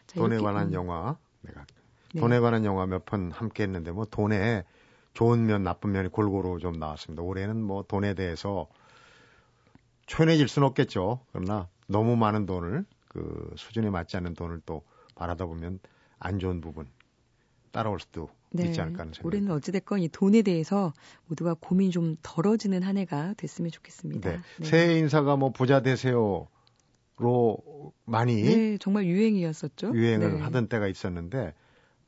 자, 0.06 0.20
돈에 0.20 0.38
관한 0.38 0.68
음, 0.68 0.72
영화 0.72 1.16
내가 1.42 1.66
네. 2.14 2.20
돈에 2.20 2.40
관한 2.40 2.64
영화 2.64 2.86
몇 2.86 3.04
편 3.04 3.30
함께 3.30 3.64
했는데 3.64 3.92
뭐 3.92 4.06
돈에 4.06 4.64
좋은 5.14 5.46
면 5.46 5.62
나쁜 5.62 5.92
면이 5.92 6.08
골고루 6.08 6.58
좀 6.58 6.78
나왔습니다. 6.78 7.22
올해는 7.22 7.62
뭐 7.62 7.84
돈에 7.86 8.14
대해서 8.14 8.66
초연해질 10.08 10.48
수는 10.48 10.66
없겠죠. 10.68 11.20
그러나 11.32 11.68
너무 11.86 12.16
많은 12.16 12.46
돈을 12.46 12.84
그 13.08 13.52
수준에 13.56 13.90
맞지 13.90 14.16
않는 14.16 14.34
돈을 14.34 14.60
또 14.66 14.82
바라다 15.14 15.46
보면 15.46 15.78
안 16.18 16.38
좋은 16.38 16.60
부분 16.60 16.88
따라올 17.70 18.00
수도 18.00 18.28
있지 18.58 18.80
않을까 18.80 19.00
하는 19.00 19.12
생각이 19.12 19.20
네. 19.20 19.26
올해는 19.26 19.50
어찌됐건 19.52 20.00
이 20.00 20.08
돈에 20.08 20.42
대해서 20.42 20.92
모두가 21.26 21.54
고민 21.60 21.90
좀 21.90 22.16
덜어지는 22.22 22.82
한 22.82 22.96
해가 22.96 23.34
됐으면 23.36 23.70
좋겠습니다. 23.70 24.30
네. 24.30 24.38
새해 24.62 24.98
인사가 24.98 25.36
뭐 25.36 25.50
부자 25.52 25.80
되세요 25.80 26.48
로 27.20 27.58
많이 28.04 28.42
네, 28.42 28.78
정말 28.78 29.04
유행이었었죠. 29.06 29.92
유행을 29.92 30.34
네. 30.34 30.40
하던 30.40 30.68
때가 30.68 30.86
있었는데 30.86 31.52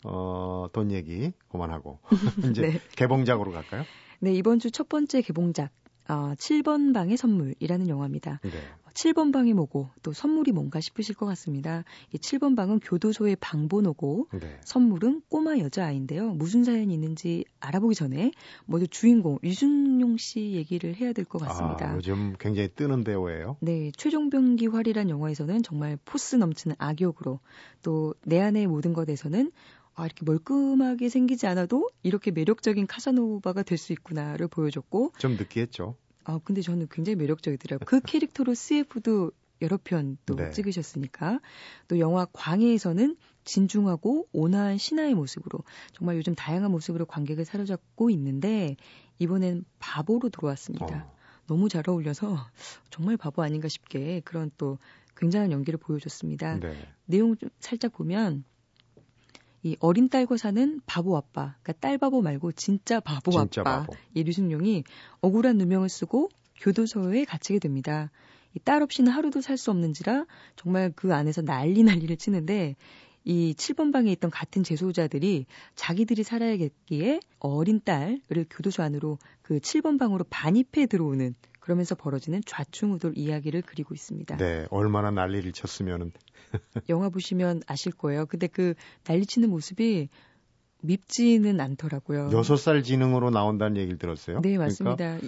어, 0.05 0.69
돈 0.73 0.93
얘기 0.93 1.33
그만하고 1.49 1.99
이제 2.51 2.63
네. 2.63 2.81
개봉작으로 2.97 3.51
갈까요? 3.53 3.83
네, 4.21 4.33
이번 4.33 4.59
주 4.61 4.71
첫 4.71 4.89
번째 4.89 5.21
개봉작 5.21 5.71
어, 6.11 6.35
7번 6.37 6.93
방의 6.93 7.17
선물이라는 7.17 7.89
영화입니다. 7.89 8.41
네. 8.43 8.51
7번 8.93 9.33
방이 9.33 9.55
뭐고 9.55 9.89
또 10.03 10.13
선물이 10.13 10.51
뭔가 10.51 10.81
싶으실 10.81 11.15
것 11.15 11.25
같습니다. 11.27 11.85
이 12.13 12.17
7번 12.19 12.57
방은 12.57 12.81
교도소의 12.81 13.37
방번호고 13.37 14.27
네. 14.33 14.59
선물은 14.65 15.23
꼬마 15.29 15.57
여자아이인데요. 15.59 16.31
무슨 16.35 16.65
사연이 16.65 16.93
있는지 16.93 17.45
알아보기 17.61 17.95
전에 17.95 18.33
모두 18.67 18.89
주인공 18.89 19.39
유승용 19.45 20.17
씨 20.17 20.53
얘기를 20.55 20.97
해야 20.97 21.13
될 21.13 21.25
것 21.25 21.39
같습니다. 21.43 21.91
아, 21.93 21.95
요즘 21.95 22.35
굉장히 22.41 22.69
뜨는 22.75 23.05
배우예요. 23.05 23.57
네, 23.61 23.93
최종병기 23.97 24.67
활이란 24.67 25.09
영화에서는 25.09 25.63
정말 25.63 25.97
포스 26.05 26.35
넘치는 26.35 26.75
악역으로 26.79 27.39
또 27.83 28.15
내 28.27 28.41
안의 28.41 28.67
모든 28.67 28.93
것에서는 28.93 29.53
아, 29.95 30.07
이렇게 30.07 30.25
멀끔하게 30.25 31.09
생기지 31.09 31.47
않아도 31.47 31.89
이렇게 32.03 32.31
매력적인 32.31 32.87
카사노바가 32.87 33.63
될 33.65 33.79
수 33.79 33.93
있구나를 33.93 34.49
보여줬고 34.49 35.13
좀 35.19 35.33
느끼했죠. 35.37 35.97
아, 36.25 36.39
근데 36.45 36.61
저는 36.61 36.89
굉장히 36.91 37.17
매력적이더라고요. 37.17 37.87
그 37.87 38.01
캐릭터로 38.01 38.55
CF도 38.55 39.33
여러 39.63 39.79
편또 39.83 40.37
네. 40.37 40.51
찍으셨으니까. 40.51 41.41
또 41.89 41.99
영화 41.99 42.27
광해에서는 42.33 43.17
진중하고 43.45 44.29
온화한 44.33 44.79
신하의 44.79 45.15
모습으로 45.15 45.61
정말 45.93 46.17
요즘 46.17 46.35
다양한 46.35 46.71
모습으로 46.71 47.05
관객을 47.07 47.45
사로잡고 47.45 48.11
있는데 48.11 48.77
이번엔 49.19 49.65
바보로 49.79 50.29
들어왔습니다. 50.31 50.87
어, 50.87 51.17
너무 51.47 51.69
잘 51.69 51.89
어울려서 51.89 52.37
정말 52.91 53.17
바보 53.17 53.43
아닌가 53.43 53.69
싶게 53.69 54.21
그런 54.25 54.51
또 54.57 54.79
굉장한 55.17 55.53
연기를 55.53 55.79
보여줬습니다. 55.79 56.59
네. 56.61 56.75
내용 57.07 57.37
좀 57.37 57.51
살짝 57.59 57.93
보면 57.93 58.45
이 59.63 59.77
어린 59.81 60.09
딸과 60.09 60.37
사는 60.37 60.81
바보 60.87 61.17
아빠, 61.17 61.55
그러니까 61.63 61.73
딸 61.81 61.99
바보 61.99 62.23
말고 62.23 62.53
진짜 62.53 63.01
바보 63.01 63.31
진짜 63.31 63.61
아빠 63.63 63.81
바보. 63.81 63.95
이 64.15 64.23
류승룡이 64.25 64.85
억울한 65.21 65.59
누명을 65.59 65.89
쓰고 65.89 66.31
교도소에 66.61 67.25
갇히게 67.25 67.59
됩니다. 67.59 68.11
이 68.55 68.59
딸 68.65 68.83
없이는 68.83 69.13
하루도 69.13 69.41
살 69.43 69.57
수 69.57 69.71
없는지라 69.71 70.27
정말 70.57 70.93
그 70.97 71.15
안에서 71.15 71.43
난리 71.43 71.83
난리를 71.85 72.17
치는데 72.17 72.75
이 73.25 73.55
7번 73.57 73.93
방에 73.93 74.11
있던 74.13 74.31
같은 74.31 74.65
재소자들이 74.65 75.47
자기들이 75.77 76.23
살아야겠기에 76.25 77.21
어린 77.39 77.81
딸을 77.85 78.47
교도소 78.51 78.83
안으로 78.83 79.19
그 79.43 79.59
7번 79.61 79.99
방으로 79.99 80.25
반입해 80.31 80.87
들어오는 80.87 81.35
그러면서 81.71 81.95
벌어지는 81.95 82.43
좌충우돌 82.45 83.13
이야기를 83.17 83.63
그리고 83.65 83.95
있습니다. 83.95 84.39
네. 84.39 84.67
얼마나 84.71 85.13
난리를 85.13 85.53
쳤으면은 85.53 86.11
영화 86.89 87.11
보시면 87.11 87.63
아실 87.69 87.93
거예요. 87.93 88.27
근데 88.27 88.49
그 88.49 88.75
난리치는 89.07 89.49
모습이 89.49 90.09
밉지는 90.83 91.61
않더라고요. 91.61 92.31
여섯 92.33 92.57
살 92.57 92.83
지능으로 92.83 93.31
나온다는 93.31 93.77
얘기를 93.77 93.99
들었어요. 93.99 94.41
네, 94.41 94.57
그러니까 94.57 94.65
맞습니다. 94.65 95.19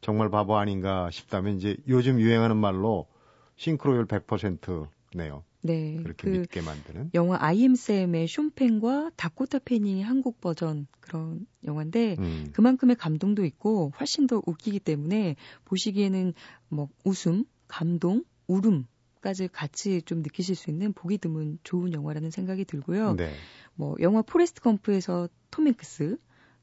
정말 0.00 0.30
바보 0.30 0.56
아닌가 0.56 1.10
싶다면 1.10 1.56
이제 1.56 1.76
요즘 1.88 2.20
유행하는 2.20 2.56
말로 2.56 3.08
싱크로율 3.56 4.06
100%네요. 4.06 5.42
네. 5.62 5.96
그렇게 6.02 6.30
그 6.30 6.36
믿게 6.38 6.60
만드는. 6.60 7.10
영화 7.14 7.38
아이엠쌤의 7.40 8.28
쇼팽과 8.28 9.12
다코타 9.16 9.60
팬이 9.60 10.02
한국 10.02 10.40
버전 10.40 10.86
그런 11.00 11.46
영화인데 11.64 12.16
음. 12.18 12.50
그만큼의 12.52 12.96
감동도 12.96 13.44
있고 13.44 13.92
훨씬 13.98 14.26
더 14.26 14.42
웃기기 14.44 14.80
때문에 14.80 15.36
보시기에는 15.64 16.34
뭐 16.68 16.88
웃음, 17.04 17.44
감동, 17.68 18.24
울음 18.48 18.86
까지 19.20 19.46
같이 19.46 20.02
좀 20.02 20.22
느끼실 20.22 20.56
수 20.56 20.68
있는 20.68 20.92
보기 20.92 21.16
드문 21.16 21.58
좋은 21.62 21.92
영화라는 21.92 22.32
생각이 22.32 22.64
들고요. 22.64 23.14
네. 23.14 23.32
뭐 23.74 23.94
영화 24.00 24.20
포레스트 24.20 24.60
검프에서 24.60 25.28
톰 25.52 25.68
행크스, 25.68 26.18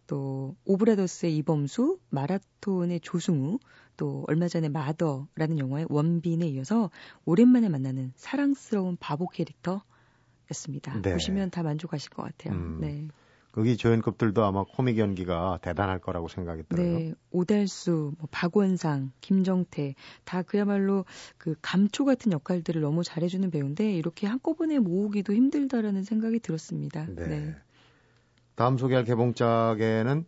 또 0.10 0.56
오브라더스의 0.66 1.38
이범수, 1.38 2.00
말아톤의 2.10 3.02
조승우, 3.02 3.60
또 3.96 4.26
얼마 4.28 4.48
전에 4.48 4.68
마더라는 4.68 5.60
영화의 5.60 5.86
원빈에 5.88 6.48
이어서 6.48 6.90
오랜만에 7.26 7.70
만나는 7.70 8.14
사랑스러운 8.16 8.98
바보 9.00 9.28
캐릭터였습니다. 9.28 11.00
네. 11.04 11.14
보시면 11.14 11.52
다 11.52 11.62
만족하실 11.62 12.10
것 12.10 12.24
같아요. 12.24 12.56
음. 12.56 12.80
네. 12.82 13.08
거기 13.52 13.78
조연급들도 13.78 14.44
아마 14.44 14.64
코믹 14.64 14.98
연기가 14.98 15.60
대단할 15.62 16.00
거라고 16.00 16.28
생각이 16.28 16.64
들어요. 16.70 16.98
네, 16.98 17.14
오달수, 17.30 18.14
뭐 18.18 18.28
박원상, 18.32 19.12
김정태 19.22 19.94
다 20.24 20.42
그야말로 20.42 21.06
그 21.38 21.54
감초 21.62 22.06
같은 22.06 22.32
역할들을 22.32 22.82
너무 22.82 23.04
잘해주는 23.04 23.52
배우인데 23.52 23.94
이렇게 23.94 24.26
한꺼번에 24.26 24.80
모으기도 24.80 25.34
힘들다라는 25.34 26.04
생각이 26.04 26.40
들었습니다. 26.40 27.06
네. 27.06 27.56
다음 28.60 28.78
소개할 28.78 29.06
개봉작에는 29.06 30.26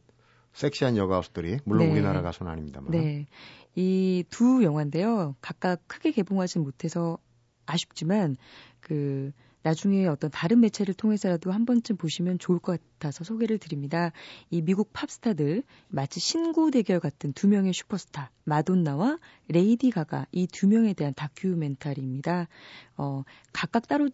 섹시한 0.53 0.95
여가수들이 0.95 1.59
물론 1.65 1.87
네. 1.87 1.91
우리나라 1.91 2.21
가수는 2.21 2.49
아닙니다만 2.49 2.89
네. 2.91 3.27
이 3.75 4.23
두 4.29 4.63
영화인데요. 4.63 5.35
각각 5.41 5.81
크게 5.87 6.11
개봉하지 6.11 6.59
못해서 6.59 7.17
아쉽지만 7.65 8.37
그 8.79 9.33
나중에 9.63 10.07
어떤 10.07 10.31
다른 10.31 10.61
매체를 10.61 10.93
통해서라도 10.93 11.51
한 11.51 11.65
번쯤 11.65 11.97
보시면 11.97 12.39
좋을 12.39 12.59
것 12.59 12.79
같아서 12.99 13.25
소개를 13.25 13.57
드립니다. 13.57 14.13
이 14.49 14.61
미국 14.61 14.93
팝스타들 14.93 15.63
마치 15.89 16.21
신구 16.21 16.71
대결 16.71 17.01
같은 17.01 17.33
두 17.33 17.49
명의 17.49 17.73
슈퍼스타 17.73 18.31
마돈나와 18.45 19.17
레이디 19.49 19.91
가가 19.91 20.25
이 20.31 20.47
두 20.47 20.69
명에 20.69 20.93
대한 20.93 21.13
다큐멘터리입니다. 21.13 22.47
어, 22.95 23.23
각각 23.51 23.89
따로 23.89 24.07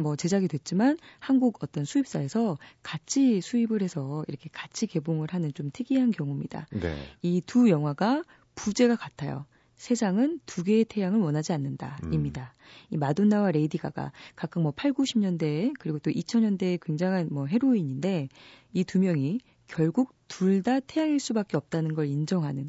뭐 0.00 0.16
제작이 0.16 0.48
됐지만 0.48 0.98
한국 1.18 1.62
어떤 1.62 1.84
수입사에서 1.84 2.58
같이 2.82 3.40
수입을 3.40 3.82
해서 3.82 4.24
이렇게 4.28 4.48
같이 4.52 4.86
개봉을 4.86 5.28
하는 5.30 5.52
좀 5.54 5.70
특이한 5.72 6.10
경우입니다. 6.10 6.66
네. 6.72 6.96
이 7.22 7.38
두 7.38 7.70
영화가 7.70 8.22
부제가 8.54 8.96
같아요. 8.96 9.46
세상은 9.76 10.40
두 10.44 10.62
개의 10.62 10.84
태양을 10.84 11.20
원하지 11.20 11.54
않는다입니다. 11.54 12.54
이 12.90 12.98
마돈나와 12.98 13.50
레이디 13.50 13.78
가가 13.78 14.12
각각 14.36 14.62
뭐 14.62 14.72
8, 14.72 14.92
90년대에 14.92 15.72
그리고 15.78 15.98
또 15.98 16.10
2000년대에 16.10 16.78
굉장한 16.82 17.28
뭐 17.30 17.46
헤로인인데 17.46 18.28
이 18.74 18.84
두 18.84 18.98
명이 18.98 19.40
결국 19.68 20.12
둘 20.28 20.62
다 20.62 20.80
태양일 20.80 21.18
수밖에 21.18 21.56
없다는 21.56 21.94
걸 21.94 22.06
인정하는 22.08 22.68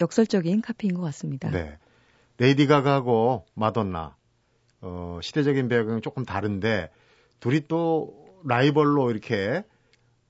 역설적인 0.00 0.60
카피인 0.62 0.94
것 0.94 1.00
같습니다. 1.02 1.50
네. 1.50 1.76
레이디 2.38 2.66
가가하고 2.66 3.44
마돈나 3.54 4.16
어, 4.80 5.20
시대적인 5.22 5.68
배경이 5.68 6.00
조금 6.00 6.24
다른데 6.24 6.90
둘이 7.40 7.62
또 7.68 8.14
라이벌로 8.44 9.10
이렇게 9.10 9.64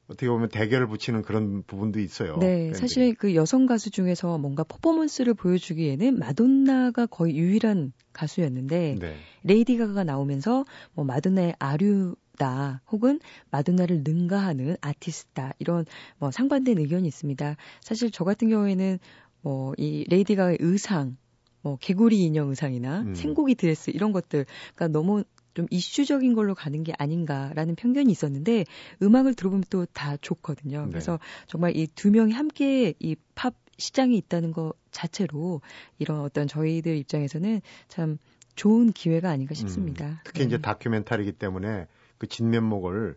어떻게 0.08 0.28
보면 0.28 0.48
대결을 0.48 0.88
붙이는 0.88 1.22
그런 1.22 1.62
부분도 1.62 2.00
있어요. 2.00 2.36
네, 2.38 2.46
팬들이. 2.46 2.78
사실 2.80 3.14
그 3.14 3.36
여성 3.36 3.66
가수 3.66 3.90
중에서 3.90 4.38
뭔가 4.38 4.64
퍼포먼스를 4.64 5.34
보여주기에는 5.34 6.18
마돈나가 6.18 7.06
거의 7.06 7.36
유일한 7.36 7.92
가수였는데 8.12 8.96
네. 8.98 9.16
레이디 9.44 9.78
가가가 9.78 10.02
나오면서 10.02 10.64
뭐 10.94 11.04
마돈나의 11.04 11.54
아류 11.60 12.16
다 12.38 12.80
혹은 12.90 13.20
마돈나를 13.52 14.02
능가하는 14.02 14.76
아티스트다 14.80 15.52
이런 15.60 15.84
뭐 16.18 16.30
상반된 16.32 16.78
의견이 16.78 17.06
있습니다. 17.06 17.56
사실 17.80 18.10
저 18.10 18.24
같은 18.24 18.48
경우에는 18.48 18.98
뭐 19.42 19.74
이 19.78 20.04
레이디 20.08 20.34
가가의 20.34 20.56
의상 20.60 21.16
뭐 21.62 21.76
개구리 21.80 22.22
인형 22.24 22.48
의상이나 22.50 23.00
음. 23.02 23.14
생고기 23.14 23.54
드레스 23.54 23.90
이런 23.90 24.12
것들 24.12 24.46
그러니까 24.74 24.88
너무 24.98 25.24
좀 25.54 25.66
이슈적인 25.70 26.34
걸로 26.34 26.54
가는 26.54 26.84
게 26.84 26.92
아닌가라는 26.96 27.74
편견이 27.74 28.10
있었는데 28.12 28.64
음악을 29.02 29.34
들어보면 29.34 29.64
또 29.68 29.84
다 29.86 30.16
좋거든요. 30.16 30.84
네. 30.84 30.90
그래서 30.90 31.18
정말 31.46 31.76
이 31.76 31.86
두 31.88 32.10
명이 32.10 32.32
함께 32.32 32.94
이 33.00 33.16
팝 33.34 33.54
시장이 33.78 34.16
있다는 34.18 34.52
것 34.52 34.74
자체로 34.90 35.62
이런 35.98 36.20
어떤 36.20 36.46
저희들 36.46 36.96
입장에서는 36.98 37.62
참 37.88 38.18
좋은 38.54 38.92
기회가 38.92 39.30
아닌가 39.30 39.54
싶습니다. 39.54 40.06
음, 40.06 40.16
특히 40.24 40.40
네. 40.40 40.46
이제 40.48 40.58
다큐멘터리이기 40.58 41.32
때문에 41.32 41.86
그 42.18 42.26
진면목을 42.26 43.16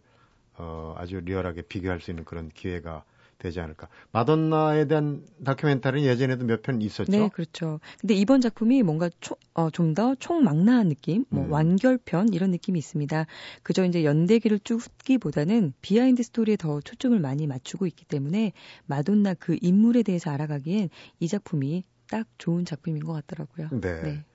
어, 0.57 0.95
아주 0.97 1.19
리얼하게 1.19 1.63
비교할 1.63 1.99
수 1.99 2.11
있는 2.11 2.23
그런 2.23 2.49
기회가 2.49 3.03
되지 3.37 3.59
않을까. 3.59 3.87
마돈나에 4.11 4.87
대한 4.87 5.23
다큐멘터리는 5.43 6.07
예전에도 6.07 6.45
몇 6.45 6.61
편 6.61 6.81
있었죠. 6.81 7.11
네, 7.11 7.29
그렇죠. 7.33 7.79
근데 7.99 8.13
이번 8.13 8.41
작품이 8.41 8.83
뭔가 8.83 9.09
어, 9.53 9.69
좀 9.69 9.93
더 9.93 10.15
총망라한 10.15 10.89
느낌, 10.89 11.25
뭐 11.29 11.43
음. 11.45 11.51
완결편 11.51 12.33
이런 12.33 12.51
느낌이 12.51 12.79
있습니다. 12.79 13.25
그저 13.63 13.85
이제 13.85 14.03
연대기를 14.03 14.59
쭉 14.59 14.81
훑기보다는 14.81 15.73
behind 15.81 16.23
story에 16.23 16.55
더 16.55 16.79
초점을 16.81 17.19
많이 17.19 17.45
맞추고 17.47 17.85
있기 17.87 18.05
때문에 18.05 18.53
마돈나 18.85 19.35
그 19.35 19.57
인물에 19.61 20.03
대해서 20.03 20.31
알아가기엔 20.31 20.89
이 21.19 21.27
작품이 21.27 21.83
딱 22.09 22.27
좋은 22.37 22.65
작품인 22.65 23.03
것 23.03 23.13
같더라고요. 23.13 23.69
네. 23.81 24.01
네. 24.01 24.25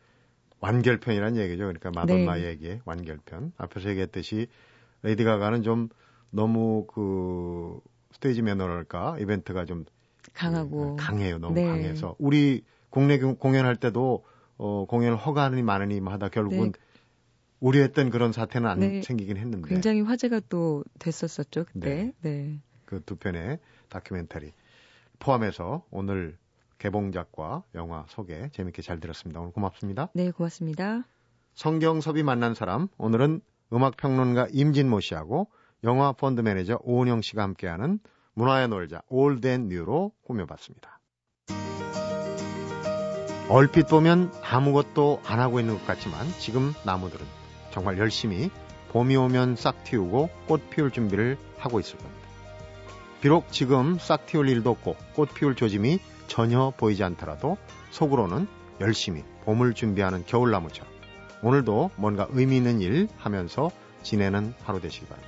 완결편이란 0.61 1.37
얘기죠. 1.37 1.65
그러니까 1.65 1.91
마돈나 1.95 2.35
네. 2.35 2.47
얘기의 2.49 2.81
완결편. 2.85 3.53
앞에서 3.57 3.91
얘기했듯이 3.91 4.49
레이디 5.03 5.25
가가는 5.25 5.63
좀 5.63 5.89
너무 6.31 6.87
그 6.87 7.81
stage 8.13 8.43
manner랄까 8.43 9.19
이벤트가 9.21 9.65
좀 9.65 9.85
강하고 10.35 10.97
강해요. 10.97 11.39
너무 11.39 11.55
네. 11.55 11.67
강해서 11.67 12.15
우리 12.19 12.63
국내 12.91 13.19
공- 13.19 13.37
공연할 13.37 13.77
때도 13.77 14.25
어, 14.57 14.87
공연을 14.89 15.17
허가하니 15.17 15.63
마느니 15.63 16.01
하다 16.01 16.29
결국은 16.31 16.73
네. 16.73 16.79
우려했던 17.61 18.11
그런 18.11 18.33
사태는 18.33 18.69
안 18.69 18.81
네. 18.81 19.03
생기긴 19.03 19.37
했는데 19.37 19.69
굉장히 19.69 20.01
화제가 20.01 20.41
또 20.49 20.85
됐었었죠 20.99 21.65
그때. 21.65 22.13
네. 22.23 22.59
그 22.85 23.01
두 23.05 23.17
편의 23.17 23.59
다큐멘터리 23.91 24.53
포함해서 25.19 25.85
오늘 25.91 26.37
개봉작과 26.79 27.65
영화 27.75 28.07
소개 28.09 28.49
재밌게 28.53 28.83
잘 28.83 29.01
들었습니다. 29.01 29.41
오늘 29.41 29.53
고맙습니다. 29.53 30.09
네, 30.15 30.31
고맙습니다. 30.31 31.05
성경섭이 31.55 32.23
만난 32.23 32.55
사람 32.55 32.89
오늘은 32.99 33.41
음악평론가 33.73 34.49
임진모 34.53 35.01
씨하고 35.01 35.51
영화 35.85 36.13
펀드 36.13 36.41
매니저 36.41 36.81
오은영 36.83 37.23
씨가 37.23 37.43
함께하는 37.43 38.01
문화야 38.35 38.69
놀자 38.69 39.03
Old 39.09 39.39
and 39.39 39.69
New로 39.69 40.13
꾸며봤습니다. 40.25 40.99
얼핏 43.49 43.89
보면 43.89 44.31
아무것도 44.43 45.23
안 45.25 45.41
하고 45.41 45.59
있는 45.59 45.79
것 45.79 45.87
같지만 45.87 46.27
지금 46.39 46.75
나무들은 46.85 47.25
정말 47.71 47.99
열심히 47.99 48.51
봄이 48.91 49.17
오면 49.17 49.57
싹 49.57 49.85
틔우고 49.85 50.29
꽃 50.47 50.69
피울 50.71 50.91
준비를 50.91 51.39
하고 51.57 51.81
있을 51.81 51.97
겁니다. 51.99 52.29
비록 53.21 53.51
지금 53.51 53.99
싹 53.99 54.27
틔울 54.27 54.49
일도 54.49 54.71
없고 54.71 54.97
꽃 55.15 55.33
피울 55.35 55.55
조짐이 55.57 55.99
전혀 56.27 56.73
보이지 56.77 57.03
않더라도 57.05 57.57
속으로는 57.91 58.47
열심히 58.81 59.25
봄을 59.45 59.75
준비하는 59.75 60.25
겨울나무처럼 60.27 60.93
오늘도 61.43 61.91
뭔가 61.97 62.27
의미 62.31 62.59
있는 62.59 62.81
일 62.81 63.09
하면서 63.17 63.71
지내는 64.03 64.55
하루 64.63 64.81
되시기 64.81 65.07
바랍니다. 65.07 65.28